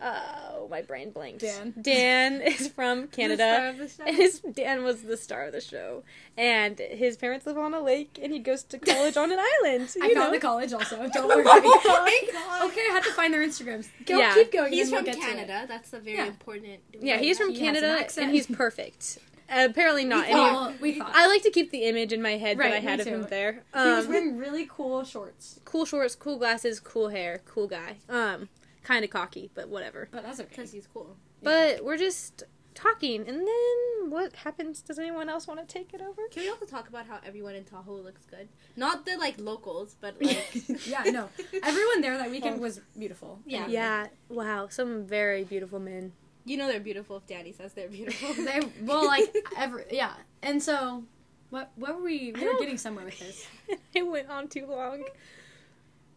[0.00, 1.40] Oh, my brain blanked.
[1.40, 1.74] Dan.
[1.80, 3.74] Dan is from Canada.
[3.76, 4.16] The star And of the show.
[4.22, 6.04] his Dan was the star of the show,
[6.36, 9.94] and his parents live on a lake, and he goes to college on an island.
[10.02, 10.96] I you found the college also.
[11.12, 11.44] Don't worry.
[11.46, 13.88] Oh okay, I had to find their Instagrams.
[14.06, 14.34] Go, Yeah.
[14.34, 14.72] keep going.
[14.72, 15.20] He's from we'll get to.
[15.20, 15.64] Canada.
[15.66, 16.26] That's a very Yeah.
[16.26, 16.80] important.
[16.92, 19.18] Yeah, he's from He has an Canada, and he's perfect.
[19.50, 20.26] Uh, apparently not.
[20.26, 21.10] We Any- thought, we thought.
[21.14, 23.26] I like to keep the image in my head Right, that I had of him
[23.30, 23.64] there.
[23.72, 27.96] he was Um, wearing really cool shorts, cool shorts, cool glasses, cool hair, cool guy.
[28.10, 28.50] Um,
[28.82, 30.08] kind of cocky, but whatever.
[30.10, 30.48] but that's okay.
[30.50, 31.16] because he's cool.
[31.42, 34.80] But we're just talking, and then what happens?
[34.80, 36.22] Does anyone else want to take it over?
[36.30, 38.48] Can we also talk about how everyone in Tahoe looks good?
[38.76, 41.28] Not the like locals, but like yeah, no.
[41.62, 43.40] Everyone there that weekend was beautiful.
[43.46, 43.66] Yeah.
[43.68, 44.06] Yeah.
[44.28, 44.68] Wow.
[44.68, 46.12] Some very beautiful men.
[46.44, 48.32] you know they're beautiful if Daddy says they're beautiful.
[48.44, 50.14] They well, like every yeah.
[50.42, 51.04] And so,
[51.50, 51.70] what?
[51.76, 52.32] What were we?
[52.32, 53.46] We were getting somewhere with this.
[53.94, 55.04] it went on too long.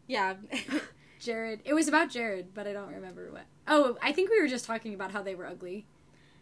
[0.07, 0.35] yeah.
[1.21, 1.61] Jared.
[1.63, 3.43] It was about Jared, but I don't remember what.
[3.67, 5.85] Oh, I think we were just talking about how they were ugly.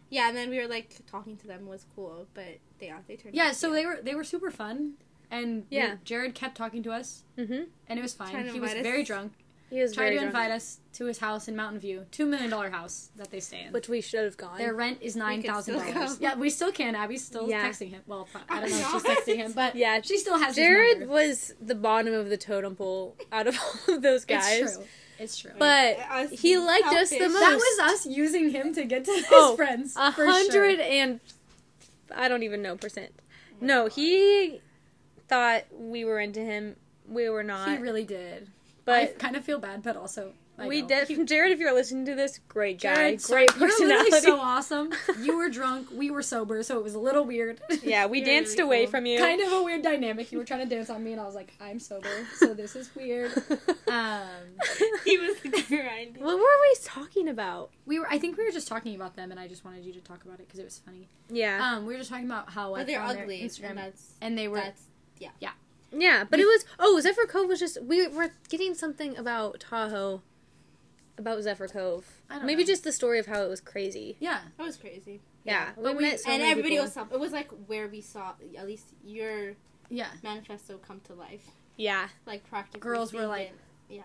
[0.08, 3.34] yeah, and then we were like talking to them was cool, but they they turned
[3.34, 4.94] Yeah, so they were they were super fun,
[5.30, 5.96] and we- Yeah.
[6.04, 7.64] Jared kept talking to us, Mm-hmm.
[7.88, 8.48] and it was fine.
[8.48, 8.82] He was us.
[8.82, 9.32] very drunk.
[9.70, 12.26] He was Tried very to drunk, invite us to his house in Mountain View, two
[12.26, 13.72] million dollar house that they stay in.
[13.72, 14.58] which we should have gone.
[14.58, 16.18] Their rent is nine thousand dollars.
[16.20, 16.94] Yeah, we still can.
[16.96, 17.68] Abby's still Yeah.
[17.68, 18.02] texting him.
[18.06, 20.38] Well, pro- I Oh don't know my if she's texting him, but yeah, she still
[20.38, 23.56] has Jared His was the bottom of the totem pole out of
[23.88, 24.60] all of those guys.
[24.60, 24.84] It's true.
[25.20, 25.52] It's true.
[25.58, 27.38] But Us he liked us the most.
[27.40, 29.94] that was us using him to get to his Oh, friends.
[29.96, 30.80] A hundred Sure.
[30.80, 31.20] and
[32.14, 33.12] I don't even know percent.
[33.20, 34.60] Oh no, he
[35.28, 36.74] thought we were into him.
[37.08, 37.68] We were not.
[37.68, 38.48] He really did.
[38.92, 41.26] I kind of feel bad, but also I we did.
[41.26, 44.10] Jared, if you're listening to this, great guy, Jared, so- great You're personality.
[44.20, 44.92] so awesome.
[45.22, 47.60] You were drunk, we were sober, so it was a little weird.
[47.82, 48.90] yeah, we danced really away cool.
[48.90, 49.18] from you.
[49.18, 50.30] kind of a weird dynamic.
[50.32, 52.76] You were trying to dance on me, and I was like, I'm sober, so this
[52.76, 53.32] is weird.
[53.88, 54.26] Um,
[55.04, 55.36] he was
[55.68, 56.22] grinding.
[56.22, 57.70] what were we talking about?
[57.86, 58.06] we were.
[58.10, 60.24] I think we were just talking about them, and I just wanted you to talk
[60.24, 61.08] about it because it was funny.
[61.30, 64.46] Yeah, Um, we were just talking about how they're ugly, Instagram, and that's and they
[64.48, 64.56] were.
[64.58, 64.82] that's
[65.18, 65.50] yeah,
[65.92, 66.64] but it was.
[66.78, 67.82] Oh, Zephyr Cove was just.
[67.82, 70.22] We were getting something about Tahoe,
[71.18, 72.20] about Zephyr Cove.
[72.28, 72.68] I don't Maybe know.
[72.68, 74.16] just the story of how it was crazy.
[74.20, 75.20] Yeah, that was crazy.
[75.44, 76.84] Yeah, But we we- met so and many everybody people.
[76.84, 77.12] was up.
[77.12, 79.54] It was like where we saw at least your
[79.88, 80.08] Yeah.
[80.22, 82.80] manifesto come to life, Yeah, like practically.
[82.80, 83.54] Girls were like- it.
[83.88, 84.02] yeah.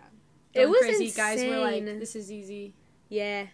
[0.53, 1.11] It Going was crazy.
[1.11, 2.73] Guys were like, "This is easy."
[3.09, 3.47] yeah,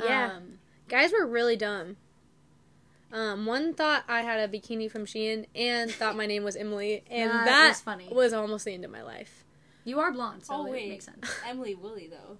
[0.00, 0.36] yeah.
[0.36, 1.96] Um, Guys were really dumb.
[3.12, 7.04] Um, one thought I had a bikini from Shein and thought my name was Emily,
[7.10, 8.08] and That that, was funny.
[8.10, 9.44] was almost the end of my life.
[9.84, 11.18] you are blonde, so oh it makes sense.
[11.48, 12.38] Emily Woolley though.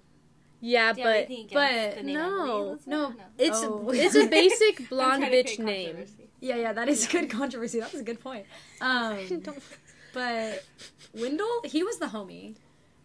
[0.59, 3.13] Yeah, Do you have but but the no, no.
[3.37, 3.89] it's Oh.
[3.93, 6.05] it's a basic blonde bitch name.
[6.41, 7.79] Yeah, yeah, that is a good controversy.
[7.79, 8.45] That was a good point.
[8.81, 9.59] Um, Don't-
[10.13, 10.63] but
[11.13, 12.55] Wendell, he was the homie.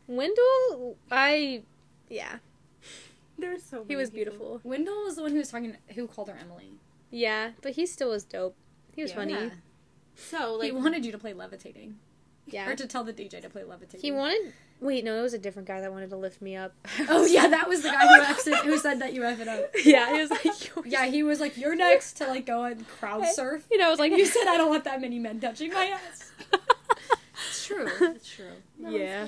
[0.08, 1.62] Wendell, I,
[2.10, 2.38] yeah,
[3.38, 4.16] There's so he was people.
[4.32, 4.60] beautiful.
[4.64, 6.72] Wendell was the one who was talking, who called her Emily.
[7.12, 8.56] Yeah, but he still was dope.
[8.96, 9.16] He was Yeah.
[9.16, 9.32] funny.
[9.34, 9.50] Yeah.
[10.16, 11.98] So he wanted you to play levitating,
[12.46, 12.68] Yeah.
[12.68, 14.00] or to tell the DJ to play levitating.
[14.00, 14.52] He wanted.
[14.80, 16.74] Wait, no, it was a different guy that wanted to lift me up.
[17.08, 19.46] Oh yeah, that was the guy who F'd it, who said that you F it
[19.46, 19.70] up.
[19.84, 22.86] yeah, he was like, "Yours." Yeah, he was like, "You're next to like go and
[22.88, 25.38] crowd surf." You know, I was like, You said I don't want that many men
[25.38, 26.32] touching my ass.
[27.48, 27.86] It's true.
[28.00, 28.46] It's true.
[28.80, 29.26] That Yeah.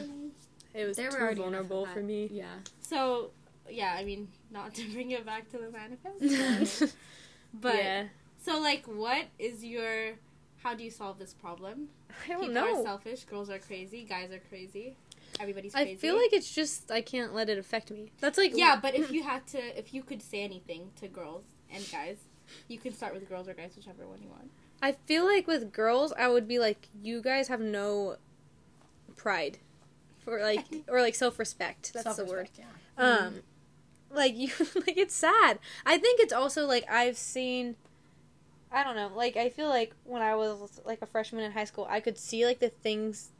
[0.75, 2.29] It was They were too already enough of vulnerable for me.
[2.33, 2.47] Yeah.
[2.81, 3.31] So
[3.70, 6.94] yeah, I mean, not to bring it back to the manifest,
[7.61, 8.05] but yeah,
[8.38, 10.14] so like, what is your?
[10.62, 11.88] How do you solve this problem?
[12.25, 12.81] I don't People know.
[12.81, 13.25] are selfish.
[13.25, 14.05] Girls are crazy.
[14.05, 14.97] Guys are crazy.
[15.40, 18.12] Everybody's I feel like it's just I can't let it affect me.
[18.21, 21.45] That's like yeah, but if you had to, if you could say anything to girls
[21.73, 22.19] and guys,
[22.69, 24.51] you can start with girls or guys, whichever one you want.
[24.83, 28.17] I feel like with girls, I would be like, you guys have no
[29.17, 29.59] pride,
[30.25, 31.93] for like or like self respect.
[31.93, 32.49] That's the word.
[32.55, 32.59] Self-respect,
[32.99, 33.05] Yeah.
[33.05, 33.35] Um,
[34.14, 35.59] like you, like it's sad.
[35.85, 37.77] I think it's also like I've seen.
[38.72, 39.11] I don't know.
[39.14, 42.18] Like I feel like when I was like a freshman in high school, I could
[42.18, 43.31] see like the things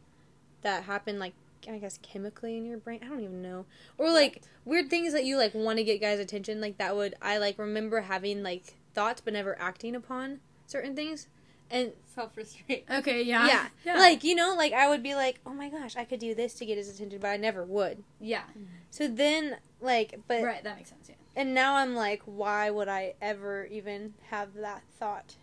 [0.62, 1.34] that happen, like
[1.68, 3.00] I guess chemically in your brain.
[3.02, 3.66] I don't even know,
[3.98, 6.60] or like weird things that you like want to get guys' attention.
[6.60, 11.28] Like that would I like remember having like thoughts but never acting upon certain things,
[11.70, 12.85] and Self restraint.
[12.88, 13.22] Okay.
[13.22, 13.66] Yeah.
[13.85, 13.94] yeah.
[13.96, 16.55] Like, you know, like I would be like, oh my gosh, I could do this
[16.55, 18.05] to get his attention, but I never would.
[18.20, 18.44] Yeah.
[18.90, 20.62] So then, like, but, right.
[20.62, 21.09] That makes sense.
[21.09, 21.16] Yeah.
[21.35, 25.35] and now I'm like, why would I ever even have that thought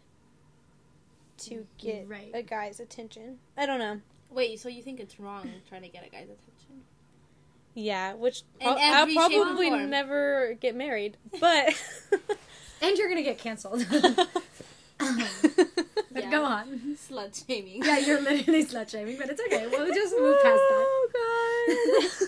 [1.39, 2.31] to get Right.
[2.33, 3.39] a guy's attention?
[3.57, 3.99] I don't know.
[4.29, 6.83] Wait, so you think it's wrong trying to get a guy's attention?
[7.73, 11.73] Yeah, which In I'll, I'll every shape and probably never get married, but.
[12.81, 13.85] And you're gonna get canceled.
[15.01, 15.65] Uh-huh.
[16.13, 16.31] But Yeah.
[16.31, 16.97] go on.
[16.97, 17.83] Slut shaming.
[17.85, 19.65] Yeah, you're literally slut shaming, but it's okay.
[19.67, 20.85] We'll just move past that.
[20.89, 21.09] Oh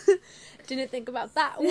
[0.08, 0.18] god.
[0.68, 1.68] Didn't think about that one.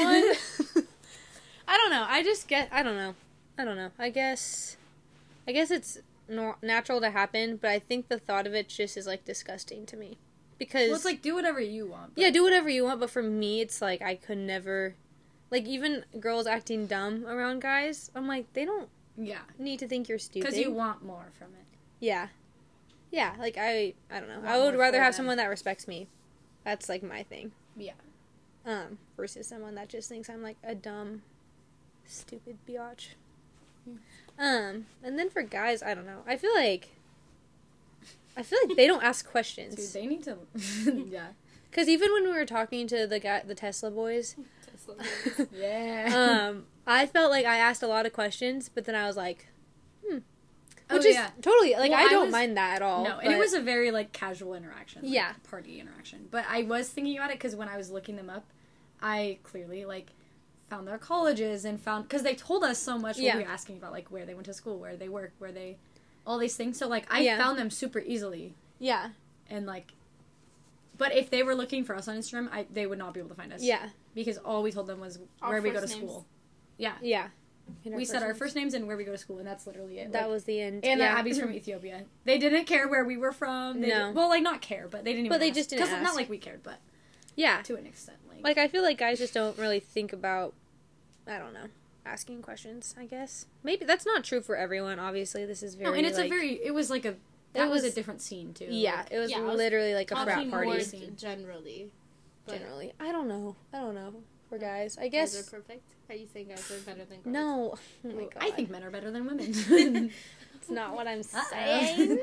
[1.66, 2.04] I don't know.
[2.06, 3.14] I just get I don't know.
[3.56, 3.90] I don't know.
[3.98, 4.76] I guess
[5.48, 8.96] I guess it's nor- natural to happen, but I think the thought of it just
[8.98, 10.18] is like disgusting to me.
[10.58, 12.14] Because Well, it's like do whatever you want.
[12.14, 14.94] but- yeah, do whatever you want, but for me it's like I could never
[15.50, 18.10] like even girls acting dumb around guys.
[18.14, 20.46] I'm like they don't yeah, need to think you're stupid.
[20.46, 21.64] because you want more from it.
[22.00, 22.28] Yeah.
[23.10, 24.36] Yeah, like I I don't know.
[24.36, 25.18] Want I would rather have them.
[25.18, 26.08] someone that respects me.
[26.64, 27.52] That's like my thing.
[27.76, 27.92] Yeah.
[28.64, 31.22] Um, versus someone that just thinks I'm like a dumb,
[32.06, 33.08] stupid biatch.
[33.84, 33.96] Hmm.
[34.38, 36.20] Um, and then for guys, I don't know.
[36.26, 36.90] I feel like
[38.36, 39.92] I feel like they don't ask Dude, questions.
[39.92, 40.38] they need to.
[41.08, 41.28] yeah.
[41.70, 44.36] Because even when we were talking to the guy, the Tesla boys,
[45.52, 46.48] Yeah.
[46.50, 49.46] um, I felt like I asked a lot of questions, but then I was like,
[50.06, 50.18] hmm,
[50.90, 51.30] oh which is yeah.
[51.40, 53.04] totally like Well, I I don't was- mind that at all.
[53.04, 55.02] No, and it was a very like casual interaction.
[55.02, 55.32] like, Yeah.
[55.48, 56.28] Party interaction.
[56.30, 58.44] But I was thinking about it because when I was looking them up,
[59.00, 60.10] I clearly like
[60.70, 63.18] found their colleges and found because they told us so much.
[63.18, 63.32] Yeah.
[63.34, 65.52] when we were asking about like where they went to school, where they work, where
[65.52, 65.76] they,
[66.26, 66.78] all these things.
[66.78, 67.38] So like I Yeah.
[67.38, 69.10] found them super easily yeah,
[69.48, 69.92] and like.
[70.98, 73.30] But if they were looking for us on Instagram, I, they would not be able
[73.30, 73.62] to find us.
[73.62, 75.92] yeah, Because all we told them was Our where we go to names.
[75.98, 76.26] school.
[76.78, 76.94] Yeah.
[77.00, 77.28] yeah.
[77.84, 80.12] We said our first names and where we go to school, and that's literally it.
[80.12, 80.84] That Like, was the end.
[80.84, 81.08] and yeah.
[81.14, 82.04] that Abby's from Ethiopia.
[82.24, 83.80] They didn't care where we were from.
[83.80, 84.08] They No.
[84.08, 85.26] did- well, like not care, but they didn't.
[85.26, 85.56] Even But they ask.
[85.56, 86.78] just didn't 'Cause Not like we cared, but
[87.36, 87.62] yeah.
[87.62, 88.18] to an extent.
[88.28, 90.54] Like, Like I feel like guys just don't really think about
[91.26, 91.66] I don't know,
[92.04, 93.46] asking questions, I guess.
[93.62, 95.46] Maybe that's not true for everyone, obviously.
[95.46, 96.54] This is very no, and it's like, a very.
[96.64, 97.14] It was like a.
[97.52, 98.66] That was, was- a different scene too.
[98.70, 101.14] Yeah, Like, it was Yeah, I was literally like a frat party Scene.
[101.16, 101.92] generally.
[102.46, 102.92] But generally.
[103.00, 103.56] I don't know.
[103.72, 104.14] I don't know.
[104.48, 104.98] For guys.
[104.98, 105.82] I Guys guess are perfect.
[106.10, 107.32] Are you saying guys are better than girls?
[107.32, 107.74] No.
[108.04, 108.36] Oh my god.
[108.40, 109.48] I think men are better than women.
[110.54, 112.18] it's not what I'm saying.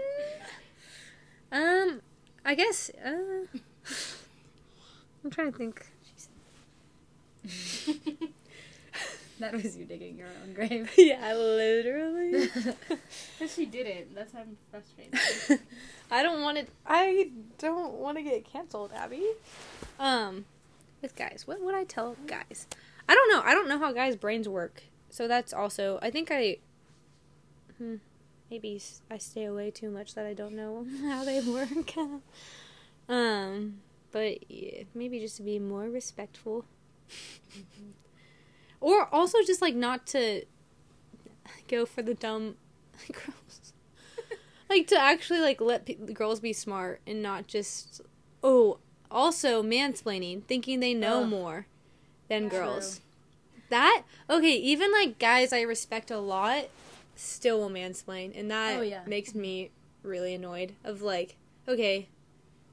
[1.51, 2.01] um
[2.45, 3.45] I guess uh
[5.23, 5.85] I'm trying to think.
[9.51, 10.91] that was you digging your own grave.
[10.97, 12.49] yeah, literally.
[13.39, 14.13] But she didn't.
[14.15, 15.61] That's why I'm frustrated.
[16.11, 16.65] I don't want to.
[16.85, 19.25] I don't want to get canceled, Abby.
[19.97, 20.45] Um,
[21.01, 22.67] with guys, what would I tell guys?
[23.07, 23.41] I don't know.
[23.43, 24.83] I don't know how guys' brains work.
[25.09, 25.99] So that's also.
[26.01, 26.57] I think I
[27.77, 27.95] hmm,
[28.51, 31.95] maybe I stay away too much that I don't know how they work.
[33.07, 33.79] um,
[34.11, 36.65] but yeah, maybe just to be more respectful,
[38.81, 40.43] or also just like not to
[41.67, 42.55] go for the dumb
[43.11, 43.73] girls.
[44.69, 48.01] like to actually like let pe- girls be smart and not just
[48.43, 48.79] oh
[49.11, 51.29] also mansplaining thinking they know Ugh.
[51.29, 51.65] more
[52.27, 52.59] than True.
[52.59, 53.01] girls
[53.69, 56.65] that okay even like guys i respect a lot
[57.15, 59.01] still will mansplain and that Oh, yeah.
[59.07, 59.71] makes me
[60.03, 61.35] really annoyed of like
[61.67, 62.07] okay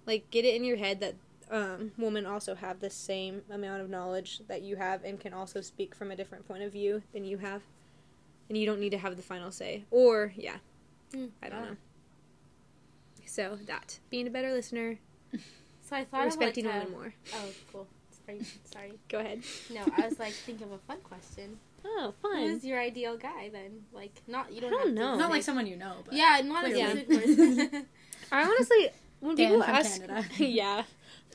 [0.07, 1.15] like get it in your head that
[1.51, 5.61] um, women also have the same amount of knowledge that you have and can also
[5.61, 7.63] speak from a different point of view than you have
[8.49, 10.57] and you don't need to have the final say or yeah
[11.15, 11.27] Hmm.
[11.43, 11.71] i don't Yeah.
[11.71, 11.77] know
[13.25, 14.99] so that being a better listener
[15.83, 17.87] So I thought respecting of like women more Oh, cool.
[18.27, 18.93] Sorry, sorry.
[19.09, 21.59] go ahead No, I was like thinking of a fun question.
[21.85, 22.39] oh fun.
[22.39, 23.85] Who is your ideal guy then?
[23.93, 24.73] Like, not you don't.
[24.73, 25.17] I don't have to know.
[25.17, 27.05] Not say- like someone you know, but Yeah, not a Clearly.
[27.05, 27.37] specific
[27.69, 27.87] person.
[28.33, 30.25] i honestly when Dan people from ask Canada.
[30.45, 30.83] yeah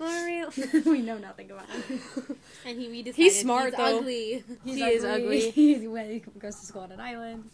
[0.02, 0.50] for real
[0.86, 2.02] we know nothing about him.
[2.65, 3.98] and he we decided He's smart, he's though.
[4.00, 4.44] ugly.
[4.63, 5.52] He's He is ugly.
[5.52, 7.50] He's, he goes to school on an island.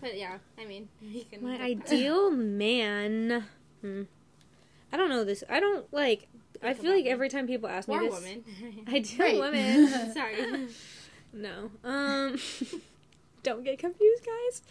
[0.00, 1.42] But yeah, I mean, he can.
[1.42, 3.44] My ideal man.
[3.80, 4.02] Hmm.
[4.92, 5.44] I don't know this.
[5.48, 6.28] I don't like.
[6.62, 8.44] I feel like every time people ask me or this, woman.
[8.92, 9.40] ideal Right.
[9.40, 10.12] women.
[10.12, 10.68] Sorry.
[11.32, 11.70] no.
[11.84, 12.38] Um.
[13.42, 14.62] don't get confused, guys.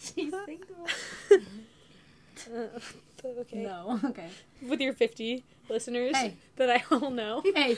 [0.00, 0.86] She's single.
[2.52, 2.78] Uh,
[3.24, 3.58] okay.
[3.62, 4.28] No, okay.
[4.66, 6.36] With your fifty listeners Hey.
[6.56, 7.42] that I all know.
[7.54, 7.76] Hey,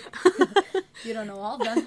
[1.05, 1.87] you don't know all of them.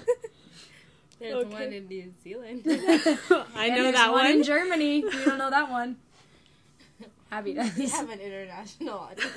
[1.18, 1.50] There's Okay.
[1.52, 2.62] one in New Zealand.
[2.66, 4.26] I And know that one one.
[4.36, 4.96] in Germany.
[5.00, 5.96] You don't know that one.
[7.30, 7.76] Abby does.
[7.76, 9.34] we have an international audience.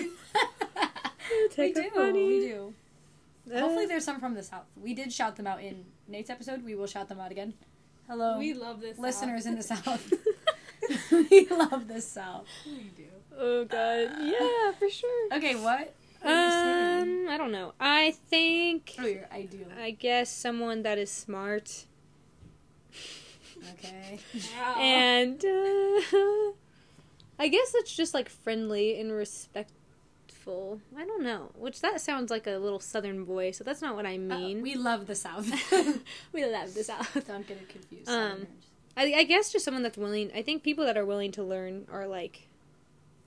[1.57, 1.89] we do.
[1.93, 2.27] funny.
[2.27, 2.73] We do.
[3.53, 4.65] Uh, Hopefully, there's some from the south.
[4.81, 6.63] We did shout them out in Nate's episode.
[6.63, 7.53] We will shout them out again.
[8.07, 8.97] Hello, we love this.
[8.99, 9.51] listeners South.
[9.51, 10.13] in the south.
[11.31, 12.45] we love the south.
[12.65, 13.03] we do.
[13.37, 14.11] Oh god.
[14.21, 15.33] Yeah, for sure.
[15.33, 15.93] Okay, what?
[16.21, 17.25] What are you saying?
[17.25, 17.73] Um, I don't know.
[17.79, 18.95] I think.
[18.99, 19.67] Oh, your ideal.
[19.79, 21.85] I guess someone that is smart
[23.73, 24.19] Okay.
[24.59, 24.75] Wow.
[24.79, 26.51] and uh,
[27.39, 30.81] I guess it's just like friendly and respectful.
[30.97, 34.05] I don't know, which that sounds like a little southern boy, so that's not what
[34.07, 34.61] I Uh, mean.
[34.61, 35.47] we love the south.
[36.33, 37.13] we love the South.
[37.27, 38.09] Don't get it confused.
[38.09, 38.47] Um,
[38.97, 40.31] I, I guess just someone that's willing.
[40.35, 42.47] I think people that are willing to learn are like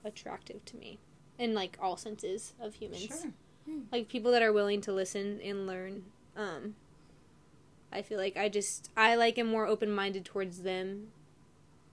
[0.05, 0.99] attractive to me
[1.37, 3.01] in like all senses of humans.
[3.07, 3.31] Sure.
[3.91, 6.03] like people that are willing to listen and learn
[6.37, 6.75] um
[7.91, 11.07] i feel like i just i like am more open-minded towards them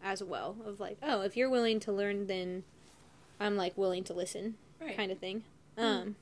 [0.04, 2.62] as well of like oh if you're willing to learn then
[3.40, 4.96] i'm like willing to listen Right.
[4.96, 5.44] kind of thing
[5.78, 6.16] um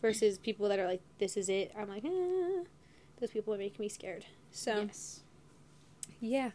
[0.00, 2.62] versus people that are like this is it i'm like eh,
[3.20, 5.20] those people are making me scared so Yes.
[6.20, 6.50] yeah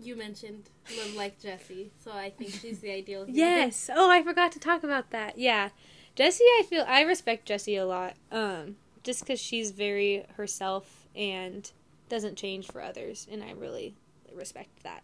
[0.00, 3.24] You mentioned live like Jessie, so I think she's the ideal.
[3.24, 3.34] human.
[3.34, 3.90] Yes.
[3.92, 5.38] Oh, I forgot to talk about that.
[5.38, 5.70] Yeah.
[6.14, 8.14] Jessie, I feel I respect Jessie a lot.
[8.30, 11.70] Um just cuz she's very herself and
[12.08, 13.94] doesn't change for others and I really
[14.32, 15.02] respect that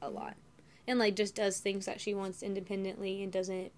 [0.00, 0.36] a lot.
[0.86, 3.72] And like just does things that she wants independently and doesn't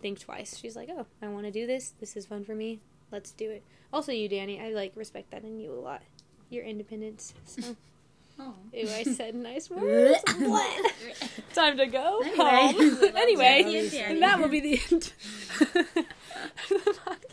[0.00, 0.58] think twice.
[0.58, 1.94] She's like, "Oh, I want to do this.
[2.00, 2.80] This is fun for me.
[3.10, 6.02] Let's do it." Also you, Danny, I like respect that in you a lot.
[6.50, 7.34] Your independence.
[7.46, 7.76] So,
[8.38, 8.54] Oh.
[8.72, 10.18] ew, I said nice words.
[10.38, 10.92] What?
[11.54, 12.36] Time to go Anyway.
[12.36, 13.10] home.
[13.16, 15.12] anyway, and and that will be the end.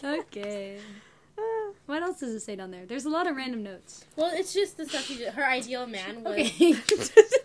[0.03, 0.79] Okay.
[1.85, 2.85] What else does it say down there?
[2.85, 4.03] There's a lot of random notes.
[4.17, 5.33] Well, it's just the stuff you did.
[5.33, 6.33] Her ideal man was.
[6.33, 6.75] Okay.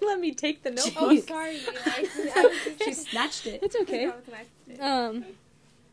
[0.02, 0.96] Let me take the notebook.
[0.96, 1.60] Oh, sorry.
[1.86, 3.62] I, I was she snatched it.
[3.62, 4.06] It's okay.
[4.06, 4.80] That was an accident.
[4.82, 5.24] Um.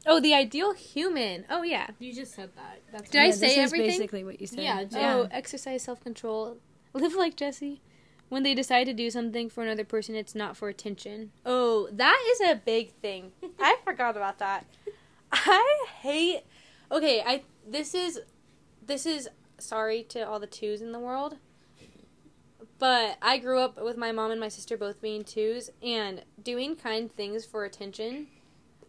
[0.07, 1.45] Oh, the ideal human.
[1.49, 1.87] Oh yeah.
[1.99, 2.79] You just said that.
[2.91, 3.87] That's Did I Yeah, say this is everything?
[3.89, 4.59] basically what you said.
[4.59, 6.57] Yeah, Oh, exercise self control.
[6.93, 7.81] Live like Jesse.
[8.29, 11.31] When they decide to do something for another person, it's not for attention.
[11.45, 13.33] Oh, that is a big thing.
[13.59, 14.65] I forgot about that.
[15.33, 16.43] I hate.
[16.89, 18.21] Okay, I this is
[18.85, 21.37] this is sorry to all the twos in the world.
[22.79, 26.75] But I grew up with my mom and my sister both being twos, and doing
[26.75, 28.27] kind things for attention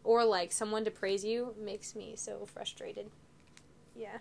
[0.05, 3.11] or like someone to praise you makes me so frustrated.
[3.95, 4.19] Yeah.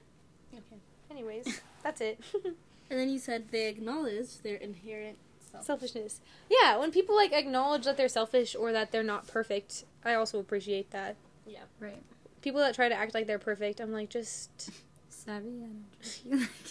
[0.54, 0.82] Okay.
[1.10, 2.20] Anyways, that's it.
[2.92, 5.18] And then you said they acknowledge their inherent
[5.50, 5.64] self.
[5.66, 6.20] Selfishness.
[6.50, 10.40] Yeah, when people like acknowledge that they're selfish or that they're not perfect, I also
[10.40, 11.16] appreciate that.
[11.48, 11.62] Yeah.
[11.80, 12.04] Right.
[12.42, 14.72] People that try to act like they're perfect, I'm like, just
[15.10, 16.26] Savvy and just.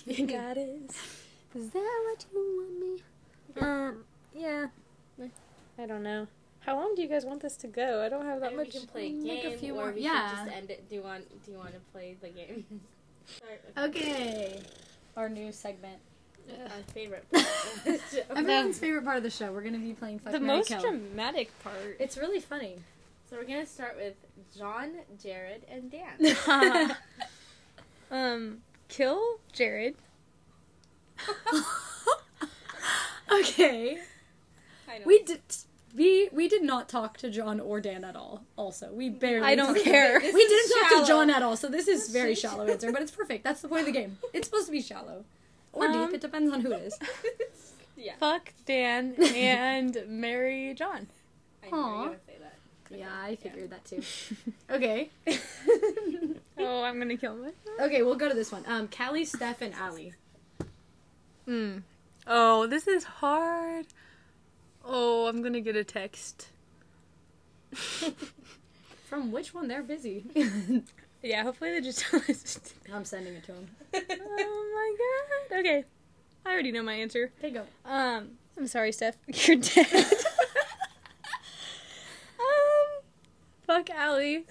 [0.07, 0.91] you got it.
[1.55, 3.03] Is that what you want me?
[3.67, 4.05] Um,
[4.35, 4.67] yeah.
[5.79, 6.27] I don't know.
[6.61, 8.03] How long do you guys want this to go?
[8.05, 8.73] I don't have that Maybe we much.
[8.73, 10.33] can play a like a few or more- we yeah.
[10.35, 10.87] can just end it.
[10.91, 11.25] Do you want?
[11.47, 12.65] Do you want to play the game?
[13.25, 13.59] Sorry.
[13.89, 14.61] Okay.
[15.17, 15.99] Our new segment.
[16.49, 17.25] Our favorite.
[17.33, 18.23] part of the show.
[18.37, 19.53] Everyone's favorite part of the show.
[19.53, 20.81] We're gonna be playing Fuck the Marry most Kill.
[20.81, 21.97] dramatic part.
[21.99, 22.77] It's really funny.
[23.29, 24.15] So we're gonna start with
[24.57, 24.91] John,
[25.23, 26.97] Jared, and Dan.
[28.11, 29.95] um, kill Jared.
[33.33, 33.99] okay.
[35.05, 35.41] We did.
[35.95, 38.43] We we did not talk to John or Dan at all.
[38.57, 39.47] Also, we barely.
[39.47, 40.21] I don't care.
[40.21, 41.03] This We is didn't talk shallow.
[41.03, 43.45] to John at all, so this is very shallow answer, but it's perfect.
[43.45, 44.19] That's the point of the game.
[44.33, 45.25] It's supposed to be shallow
[45.73, 46.15] or Um, deep.
[46.15, 46.99] It depends on who it is.
[47.97, 48.15] yeah.
[48.19, 51.07] Fuck Dan and marry John.
[51.65, 51.87] I know Aw.
[51.99, 52.99] you're gonna say that.
[52.99, 54.03] Yeah, I figured that too.
[54.71, 55.11] Okay.
[56.63, 57.57] Oh, I'm gonna kill myself.
[57.81, 58.65] okay, we'll go to this one.
[58.67, 60.13] Um, Callie, Steph, and Allie.
[61.47, 61.79] Hmm.
[62.27, 63.87] Oh, this is hard.
[64.85, 66.49] Oh, I'm gonna get a text.
[69.07, 69.69] From which one?
[69.69, 70.25] They're busy.
[71.23, 72.59] Yeah, hopefully they just tell us.
[72.93, 73.69] I'm sending it to them.
[73.95, 74.97] oh my
[75.57, 75.61] god.
[75.61, 75.85] Okay.
[76.47, 77.31] I already know my answer.
[77.39, 77.65] Okay, go.
[77.85, 79.17] Um, I'm sorry, Steph.
[79.27, 79.87] You're dead.
[82.39, 83.03] um,
[83.67, 84.45] fuck Allie.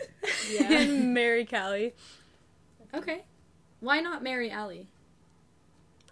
[0.52, 0.72] Yeah.
[0.82, 1.94] and marry Callie.
[2.94, 3.24] Okay.
[3.80, 4.88] Why not marry Allie?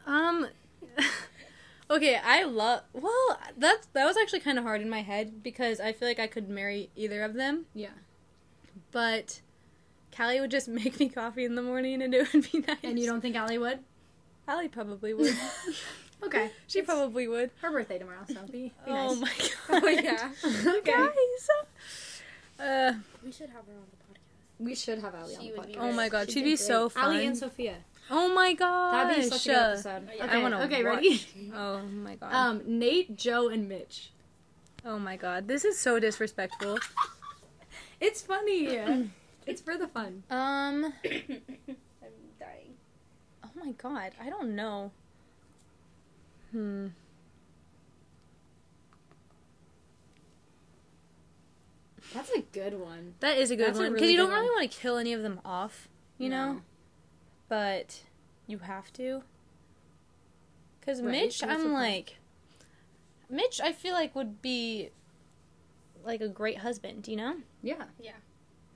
[0.06, 0.48] Um,
[1.92, 2.82] okay, I love.
[2.94, 6.20] Well, that's that was actually kind of hard in my head because I feel like
[6.20, 7.90] I could marry either of them, Yeah.
[8.92, 9.42] but
[10.16, 12.78] Callie would just make me coffee in the morning and it would be nice.
[12.84, 13.80] And you don't think Allie would?
[14.48, 15.36] Allie probably would.
[16.24, 16.50] Okay.
[16.68, 17.52] she It's probably would.
[17.62, 19.54] her birthday tomorrow, so be, be Oh nice.
[19.70, 19.84] my god.
[19.84, 20.32] Oh, yeah.
[20.78, 20.92] okay.
[20.92, 21.10] Guys.
[22.60, 22.94] Uh,
[23.24, 24.20] we should have her on the podcast.
[24.60, 25.78] We should have Allie She on the podcast.
[25.80, 27.04] oh my god, She'd she'd be be so fun.
[27.04, 27.76] Allie and Sophia.
[28.10, 29.10] oh my god.
[29.10, 30.10] That'd be such a good episode.
[30.16, 30.24] Yeah.
[30.26, 30.96] Okay, I wanna okay, watch.
[30.96, 31.28] ready?
[31.54, 32.34] Oh my god.
[32.34, 34.12] Um, Nate, Joe, and Mitch.
[34.86, 35.48] oh my god.
[35.48, 36.80] This is so disrespectful.
[38.00, 38.80] It's funny.
[39.48, 40.24] it's for the fun.
[40.30, 40.94] Um.
[41.06, 41.42] I'm
[42.40, 42.76] dying.
[43.44, 44.12] Oh my god.
[44.22, 44.92] I don't know.
[46.52, 46.88] Hmm.
[52.14, 53.16] That's a good one.
[53.20, 54.60] That is a good That's one because really you don't really one.
[54.60, 56.62] want to kill any of them off, you know.
[57.50, 58.04] But
[58.48, 59.24] you have to.
[60.80, 62.18] Because Right, Mitch, I'm like,
[63.30, 64.90] Mitch, I feel like would be
[66.06, 67.36] like a great husband, you know.
[67.62, 67.86] Yeah.
[68.00, 68.12] Yeah.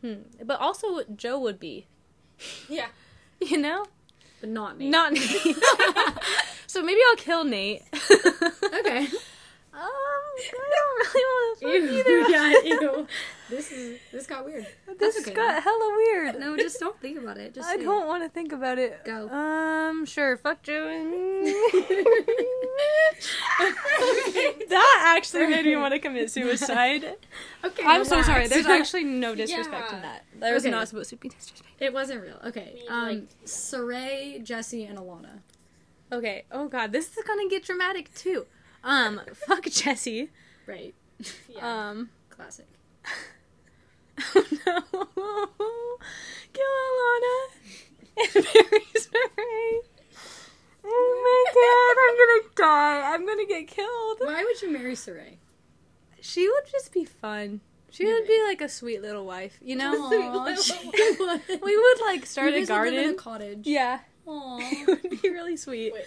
[0.02, 0.14] Hmm.
[0.46, 1.88] But also Joe would be,
[2.70, 2.88] Yeah.
[3.42, 3.86] you know,
[4.40, 4.90] But not Nate.
[4.90, 5.22] not Nate.
[6.68, 7.84] so maybe I'll kill Nate.
[7.94, 9.08] Okay.
[9.74, 12.00] Um, I don't really want to fuck Ew.
[12.00, 12.20] either.
[12.30, 13.08] yeah, ew.
[13.50, 14.68] This is this got weird.
[15.00, 16.40] This okay, got hella weird.
[16.40, 17.54] No, just don't think about it.
[17.54, 19.04] Just I don't want to think about it.
[19.06, 19.30] Go.
[19.30, 20.36] Um, sure.
[20.38, 21.48] Fuck Joe and
[24.70, 27.06] that actually made me want to commit suicide.
[27.64, 27.84] Okay.
[27.86, 28.48] I'm so sorry.
[28.48, 30.26] There's actually no disrespect in that.
[30.40, 30.72] That was Okay.
[30.72, 31.72] not supposed to be disrespect.
[31.80, 32.40] It wasn't real.
[32.46, 32.80] Okay.
[32.82, 35.40] We Um, liked- Saray, Jesse, and Alana.
[36.12, 36.44] Okay.
[36.52, 38.46] Oh god, this is gonna get dramatic too.
[38.84, 40.30] Um, fuck Jesse.
[40.68, 40.94] Right.
[41.50, 41.90] Yeah.
[41.90, 42.66] Um, Classic.
[44.36, 44.82] oh no,
[46.54, 47.36] kill Alana
[48.18, 49.80] and marry Saray.
[50.84, 53.14] Oh my god, I'm gonna die.
[53.14, 54.18] I'm gonna get killed.
[54.20, 55.38] Why would you marry Saray?
[56.22, 57.62] She would just be fun.
[57.90, 59.92] She would be like a sweet little wife, you know?
[59.96, 60.74] Aw, she
[61.62, 63.10] we would like start a guys would live in garden.
[63.10, 63.68] a cottage.
[63.68, 64.00] yeah.
[64.28, 65.94] Aw, it would be really sweet.
[65.94, 66.06] Wait.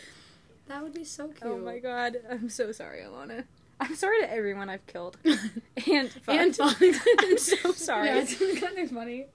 [0.68, 1.43] that would be so cute.
[1.45, 2.16] Oh my god.
[2.31, 3.45] I'm so sorry, Alana.
[3.81, 5.18] I'm sorry to everyone I've killed.
[5.25, 6.29] And fucked.
[6.29, 6.75] and fun.
[7.18, 8.07] I'm so sorry.
[8.07, 9.27] Yeah, it's kind of funny.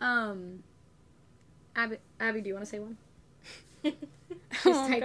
[0.00, 0.64] Um,
[1.76, 2.98] Abby, Abby, do you want to say one?
[4.62, 5.00] She's Oh, typing.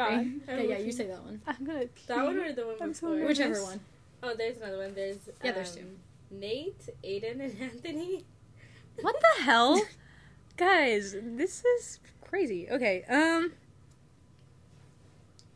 [0.46, 0.54] God.
[0.54, 1.42] Okay, yeah, you say that one.
[1.48, 2.42] I'm gonna That one pee.
[2.50, 3.16] or the one I'm so before?
[3.20, 3.38] nervous.
[3.40, 3.80] Whichever one.
[4.24, 4.94] Oh, there's another one.
[4.94, 6.38] There's Yeah, there's um, two.
[6.38, 8.26] Nate, Aiden, and Anthony.
[9.02, 9.82] What the hell?
[10.58, 12.68] Guys, this is crazy.
[12.70, 13.54] Okay, um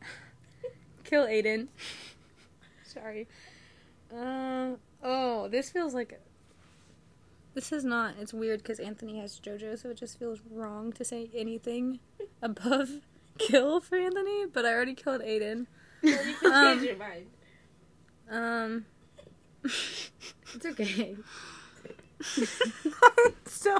[1.03, 1.67] Kill Aiden.
[2.85, 3.27] Sorry.
[4.15, 6.19] Um oh, this feels like
[7.53, 8.15] this is not.
[8.19, 11.99] It's weird because Anthony has JoJo, so it just feels wrong to say anything
[12.41, 13.01] above
[13.37, 14.45] kill for Anthony.
[14.51, 15.67] But I already killed Aiden.
[16.03, 17.25] Well, you can Um, change your mind.
[18.29, 18.85] Um,
[19.63, 21.15] It's okay.
[22.37, 23.75] I'm so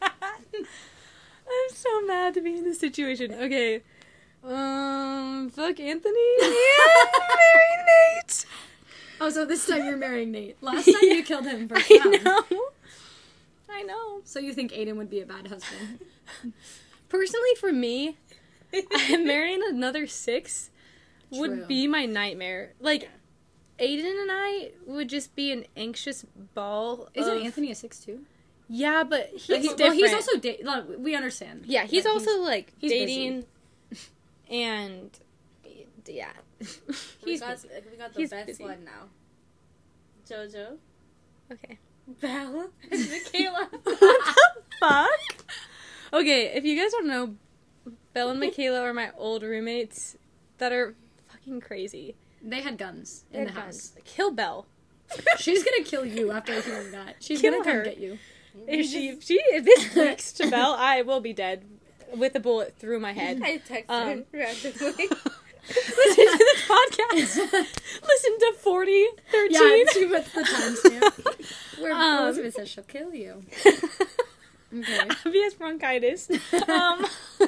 [0.00, 0.12] mad.
[0.52, 3.32] I'm so mad to be in this situation.
[3.32, 3.82] Okay.
[4.44, 6.18] Um, fuck Anthony.
[6.40, 7.84] Yeah, marry
[8.16, 8.46] Nate.
[9.20, 10.60] Oh, so this time you're marrying Nate.
[10.62, 12.24] Last time you killed him first I round.
[12.24, 12.42] know.
[13.70, 14.20] I know.
[14.24, 16.00] So you think Aiden would be a bad husband?
[17.08, 18.16] Personally, for me,
[19.24, 20.70] marrying another six
[21.30, 21.40] True.
[21.40, 22.72] would be my nightmare.
[22.80, 23.08] Like,
[23.78, 27.08] Aiden and I would just be an anxious ball.
[27.14, 28.20] Isn't of- Anthony a six too?
[28.68, 29.94] Yeah, but he's Well, different.
[29.96, 31.64] he's also da- like, we understand.
[31.66, 33.04] Yeah, he's that also like he's busy.
[33.06, 33.44] dating,
[34.50, 35.10] and
[36.06, 36.30] yeah.
[36.58, 37.68] we He's got busy.
[37.90, 38.64] we got the He's best busy.
[38.64, 39.08] one now.
[40.28, 40.76] Jojo,
[41.52, 41.78] Okay.
[42.20, 43.68] Belle, and Michaela.
[43.70, 44.18] What the
[44.80, 45.44] fuck.
[46.12, 47.34] Okay, if you guys don't know,
[48.14, 50.16] Belle and Michaela are my old roommates
[50.58, 50.94] that are
[51.28, 52.14] fucking crazy.
[52.42, 53.94] They had guns in They're the guns.
[53.94, 54.02] house.
[54.04, 54.66] Kill Belle.
[55.38, 57.16] She's gonna kill you after hearing that.
[57.20, 57.84] She's Kill gonna come her.
[57.84, 58.18] get you.
[58.66, 61.64] If she, if she, if this leaks to Belle, I will be dead
[62.14, 63.40] with a bullet through my head.
[63.42, 65.08] I texted Um, randomly.
[65.68, 67.36] Listen to this podcast.
[68.02, 69.50] Listen to 40, 13.
[69.52, 71.80] Yeah, she puts the timestamp.
[71.80, 73.42] Where Um, Elizabeth says she'll kill you.
[74.74, 74.98] Okay.
[75.26, 76.30] Obvious bronchitis.
[76.68, 77.06] Um,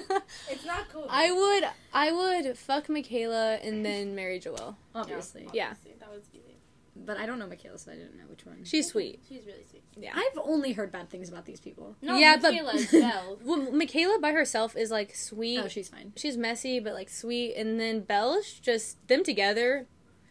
[0.50, 1.06] it's not cool.
[1.08, 4.76] I would, I would fuck Michaela and then marry Joelle.
[4.94, 5.48] Obviously.
[5.52, 5.68] Yeah.
[5.70, 6.56] Obviously, that was easy.
[6.96, 8.64] But I don't know Michaela, so I didn't know which one.
[8.64, 9.20] She's sweet.
[9.28, 9.82] She's really sweet.
[9.96, 10.12] Yeah.
[10.14, 11.96] I've only heard bad things about these people.
[12.02, 13.38] No, Yeah, but- Michaela is Belle.
[13.44, 15.58] Well, Michaela by herself is like sweet.
[15.60, 16.12] Oh, she's fine.
[16.16, 19.86] she's messy but like sweet and then belle's just them together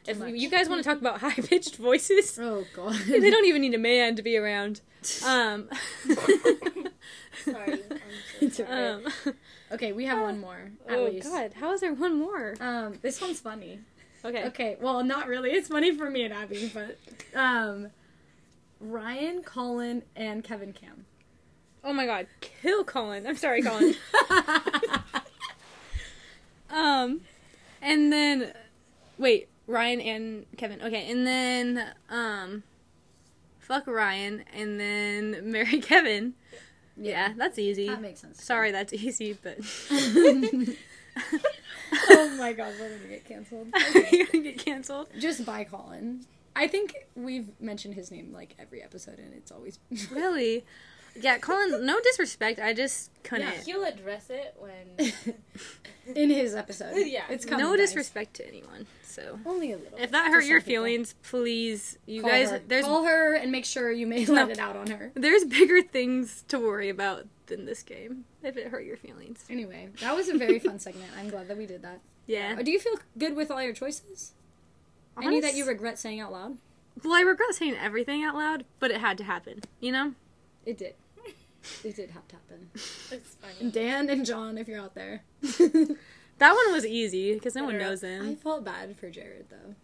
[0.07, 0.33] if much.
[0.33, 2.95] you guys want to talk about high-pitched voices Oh god.
[3.07, 4.81] they don't even need a man to be around
[5.25, 5.69] um,
[7.43, 7.73] Sorry.
[7.73, 7.99] I'm
[8.41, 8.87] It's so okay.
[8.89, 9.33] um
[9.71, 10.71] Okay, we have one more.
[10.87, 11.27] At oh least.
[11.29, 13.79] god how is there one more Um, this one's funny.
[14.23, 15.51] okay Okay, well, not really.
[15.51, 16.97] It's funny for me and Abby, but
[17.35, 17.87] um,
[18.79, 21.05] Ryan, Colin, and Kevin Cam.
[21.83, 23.93] oh my god kill colin i'm sorry colin
[26.69, 27.21] um
[27.81, 28.53] and then
[29.17, 32.63] wait ryan and kevin okay and then um
[33.59, 36.33] fuck ryan and then marry kevin
[36.97, 38.43] yeah that's easy that makes sense.
[38.43, 39.57] Sorry, that's easy, but
[42.09, 43.67] oh my god, we're gonna get canceled.
[44.11, 45.07] you're gonna get canceled.
[45.19, 46.25] Just by Colin.
[46.55, 49.79] I think we've mentioned his name like every episode, and it's always
[50.11, 50.65] Really?
[51.19, 51.85] Yeah, Colin.
[51.85, 52.59] No disrespect.
[52.59, 53.47] I just couldn't.
[53.47, 53.61] Yeah.
[53.63, 55.13] He'll address it when.
[56.15, 56.93] in his episode.
[57.05, 57.23] Yeah.
[57.29, 57.63] it's coming.
[57.65, 57.87] no guys.
[57.89, 58.87] disrespect to anyone.
[59.03, 59.99] So Only a little.
[59.99, 60.71] if that hurt some your people.
[60.85, 62.49] feelings, please, you Call guys.
[62.49, 62.61] her.
[62.67, 64.33] There's call her and make sure you may No.
[64.33, 65.11] let it out on her.
[65.13, 68.25] there's bigger things to worry about than this game.
[68.41, 69.45] If it hurt your feelings.
[69.49, 71.11] Anyway, that was a very fun segment.
[71.19, 71.99] I'm glad that we did that.
[72.25, 72.55] Yeah.
[72.57, 74.33] Uh, Do you feel good with all your choices?
[75.21, 76.57] Any that you regret saying out loud?
[77.03, 79.61] Well, I regret saying everything out loud, but it had to happen.
[79.79, 80.13] You know.
[80.65, 80.95] It did.
[81.83, 82.69] It did have to happen.
[82.73, 83.71] It's funny.
[83.71, 85.23] Dan and John, if you're out there.
[86.39, 88.35] That one was easy because no one knows knows I him.
[88.37, 89.75] felt bad for Jared though.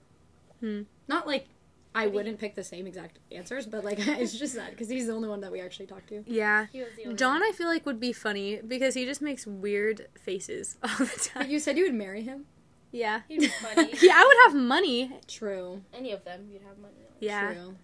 [0.60, 0.82] Hmm.
[1.08, 1.48] Not like
[1.96, 5.14] I wouldn't pick the same exact answers, but like it's just sad because he's the
[5.14, 6.24] only one that we actually talked to.
[6.26, 6.66] Yeah.
[6.72, 7.44] He was the only John, one.
[7.44, 11.44] I feel like would be funny because he just makes weird faces all the time.
[11.44, 12.46] But you said you would marry him.
[12.92, 13.22] Yeah.
[13.28, 13.94] He'd be funny.
[14.02, 15.12] Yeah, I would have money.
[15.28, 15.84] True.
[15.94, 16.96] Any of them, you'd have money.
[17.08, 17.14] on.
[17.20, 17.54] Yeah.
[17.54, 17.76] True.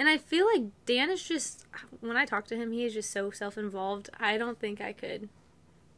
[0.00, 1.66] And I feel like Dan is just
[2.00, 4.08] when I talk to him, he is just so self-involved.
[4.18, 5.28] I don't think I could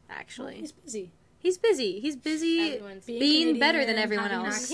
[0.09, 0.55] Well, actually.
[0.57, 1.11] he's busy.
[1.39, 1.99] he's busy.
[2.01, 4.69] He's busy Everyone's Being being better than everyone else.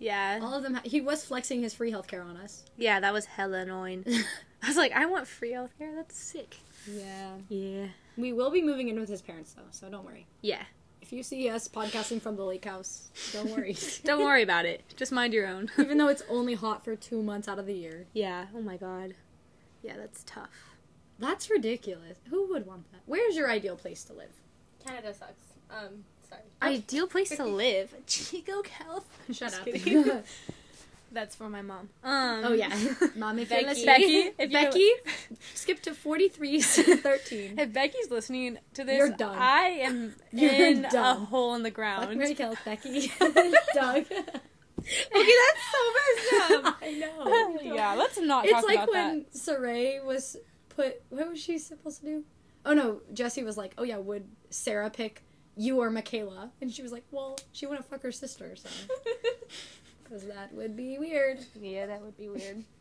[0.00, 0.40] Yeah.
[0.42, 0.74] All of them.
[0.74, 2.64] Ha- he was flexing his free healthcare on us.
[2.76, 4.04] Yeah, that was hella annoying.
[4.62, 5.94] I was like, I want free healthcare.
[5.94, 6.56] That's sick.
[6.90, 7.34] yeah.
[7.48, 7.86] Yeah.
[8.16, 10.26] We will be moving in with his parents though, so don't worry.
[10.42, 10.62] Yeah.
[11.08, 13.74] If you see us podcasting from the lake house, don't worry.
[14.04, 14.84] Don't worry about it.
[14.94, 15.70] Just mind your own.
[15.78, 18.04] Even though it's only hot for two months out of the year.
[18.12, 18.44] yeah.
[18.54, 19.14] Oh my god.
[19.82, 20.76] Yeah, that's tough.
[21.18, 22.18] That's ridiculous.
[22.28, 23.00] Who would want that?
[23.06, 24.32] Where's your ideal place to live?
[24.86, 25.44] Canada sucks.
[25.70, 26.42] Um, sorry.
[26.60, 27.94] Ideal place to live.
[28.06, 29.32] Chico, California.
[29.32, 30.24] Shut Just up.
[31.08, 31.14] Kidding.
[31.14, 31.88] That's for my mom.
[32.04, 32.68] Um, oh yeah,
[33.16, 33.38] mom.
[33.38, 33.84] If you're Becky.
[33.84, 34.04] Becky,
[34.38, 34.90] if Becky,
[35.54, 37.58] skip to forty three thirteen.
[37.58, 39.36] If Becky's listening to this, You're done.
[39.38, 42.00] I am You're in a hole in the ground.
[42.00, 42.18] Fuck ground.
[42.18, 43.10] Marry Kill, Becky,
[43.74, 44.04] Doug.
[44.80, 46.76] Okay, that's so messed up.
[46.80, 47.58] I know.
[47.62, 50.36] yeah, let's not It's talk like about when Saray was
[50.68, 51.02] put.
[51.10, 52.24] What was she supposed to do?
[52.64, 55.24] Oh no, Jesse was like, "Oh yeah, would Sarah pick
[55.56, 58.68] you or Michaela?" And she was like, "Well, she wouldn't fuck her sister, so
[60.08, 62.64] because that would be weird." Yeah, that would be weird.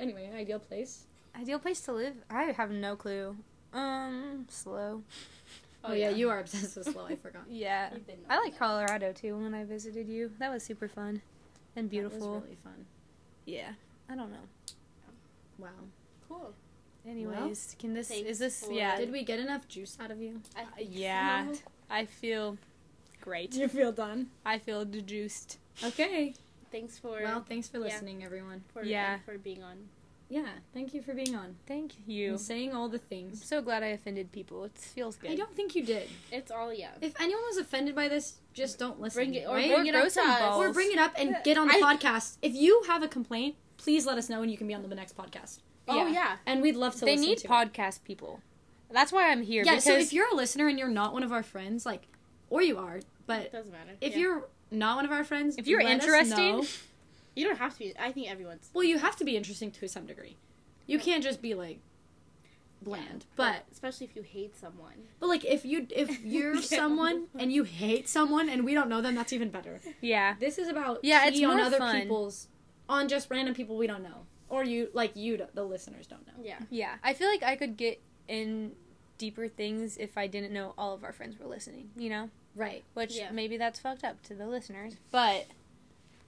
[0.00, 1.06] Anyway, ideal place.
[1.40, 2.14] Ideal place to live?
[2.30, 3.36] I have no clue.
[3.72, 5.02] Um, slow.
[5.84, 6.10] Oh, yeah.
[6.10, 7.06] you are obsessed with slow.
[7.06, 7.42] I forgot.
[7.48, 7.90] Yeah.
[8.28, 8.58] I like that.
[8.58, 10.30] Colorado too when I visited you.
[10.38, 11.22] That was super fun
[11.76, 12.18] and beautiful.
[12.18, 12.86] That was really fun.
[13.46, 13.70] Yeah.
[14.08, 14.46] I don't know.
[15.58, 15.68] Wow.
[16.28, 16.52] Cool.
[17.06, 18.96] Anyways, can this is this yeah.
[18.96, 20.42] Did we get enough juice out of you?
[20.56, 21.52] I yeah.
[21.52, 21.60] so.
[21.88, 22.58] I feel
[23.22, 23.54] great.
[23.54, 24.28] you feel done?
[24.44, 25.58] I feel juiced.
[25.84, 26.34] Okay.
[26.70, 27.84] Thanks for Well, thanks for yeah.
[27.84, 28.62] listening, everyone.
[28.72, 29.18] for Yeah.
[29.24, 29.88] for being on.
[30.30, 32.32] Yeah, thank you for being on Thank you.
[32.32, 33.40] and saying all the things.
[33.40, 34.64] I'm so glad I offended people.
[34.64, 35.30] It feels good.
[35.30, 36.06] I don't think you did.
[36.30, 36.90] It's all yeah.
[37.00, 39.18] If anyone was offended by this, just don't listen.
[39.20, 39.70] Bring it or right?
[39.72, 40.38] bring it up to some us.
[40.38, 40.62] balls.
[40.62, 42.36] or bring it up and get on the I- podcast.
[42.42, 44.94] If you have a complaint, please let us know and you can be on the
[44.94, 45.60] next podcast.
[45.88, 46.12] Oh Yeah.
[46.12, 46.36] yeah.
[46.44, 47.50] And we'd love to they listen need to it.
[47.50, 48.42] podcast people.
[48.90, 49.62] That's why I'm here.
[49.64, 52.06] Yeah, because so if you're a listener and you're not one of our friends, like,
[52.50, 53.92] or you are, But It doesn't matter.
[54.00, 54.18] if Yeah.
[54.20, 56.64] you're not one of our friends, If you're let us interesting- know.
[57.34, 57.94] you don't have to be.
[57.98, 58.70] I think everyone's.
[58.74, 60.36] well, you have to be interesting to some degree.
[60.86, 61.80] You can't just be like
[62.80, 63.26] bland.
[63.36, 65.08] But especially if you hate someone.
[65.20, 66.60] but like if you if you're Yeah.
[66.60, 69.80] someone and you hate someone and we don't know them, that's even better.
[70.00, 70.36] Yeah.
[70.38, 72.00] This is about Yeah, it's on other fun.
[72.00, 72.48] people's
[72.88, 76.32] on just random people we don't know or you like you the listeners don't know.
[76.42, 76.58] Yeah.
[76.70, 76.94] Yeah.
[77.02, 78.72] I feel like I could get in
[79.18, 82.30] deeper things if I didn't know all of our friends were listening, you know?
[82.58, 82.82] Right.
[82.94, 83.30] Which Yeah.
[83.30, 84.94] maybe that's fucked up to the listeners.
[85.10, 85.46] But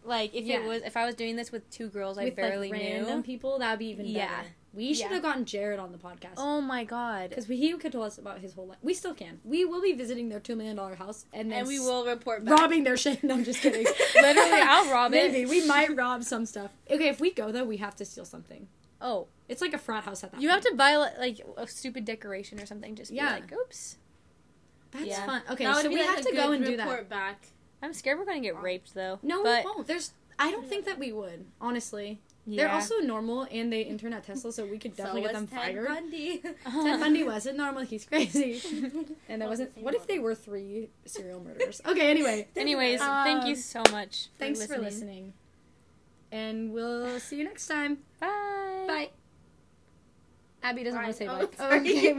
[0.04, 0.60] like if Yeah.
[0.60, 3.22] it was if I was doing this with two girls I barely like random knew.
[3.22, 4.28] people, that would be even Yeah.
[4.42, 4.48] better.
[4.72, 5.14] We should Yeah.
[5.14, 6.34] have gotten Jared on the podcast.
[6.36, 7.30] Oh my god.
[7.30, 8.78] Because he could tell us about his whole life.
[8.80, 9.40] We still can.
[9.44, 12.44] We will be visiting their two million dollar house and then And we will report
[12.44, 12.58] back.
[12.58, 13.22] robbing their shit.
[13.24, 13.84] No, I'm just kidding.
[14.14, 15.32] Literally, I'll rob it.
[15.32, 16.70] Maybe we might rob some stuff.
[16.88, 18.68] Okay, if we go though, we have to steal something.
[19.02, 20.40] Oh, It's like a frat house at that.
[20.40, 22.94] you have to buy like, a stupid decoration or something.
[22.94, 23.34] Just Yeah.
[23.36, 23.96] be like, oops.
[24.92, 25.26] That's Yeah.
[25.26, 25.42] fun.
[25.50, 26.84] Okay, That would so we like have to go and do that.
[26.88, 27.46] report back.
[27.82, 29.18] I'm scared we're gonna get raped though.
[29.22, 29.86] No, but we won't.
[29.86, 30.12] There's.
[30.38, 31.44] I don't think that we would.
[31.60, 32.64] Honestly, yeah.
[32.64, 35.42] they're also normal and they intern at Tesla, so we could definitely so get them
[35.42, 35.88] was Ted fired.
[35.88, 36.38] Bundy.
[36.64, 37.82] Ted Bundy wasn't normal.
[37.82, 38.60] He's crazy.
[39.28, 39.76] And there Well, wasn't.
[39.78, 41.80] What if they were three serial murderers?
[41.86, 42.10] Okay.
[42.10, 44.28] Anyway, Anyways, Um, thank you so much.
[44.34, 44.78] For thanks listening.
[44.78, 45.32] for listening,
[46.32, 47.98] and we'll see you next time.
[48.18, 48.84] Bye.
[48.88, 49.10] Bye.
[50.62, 51.04] Abby doesn't Bye.
[51.04, 51.56] want to say Oh, bye.
[51.56, 51.78] sorry.
[51.80, 52.12] okay.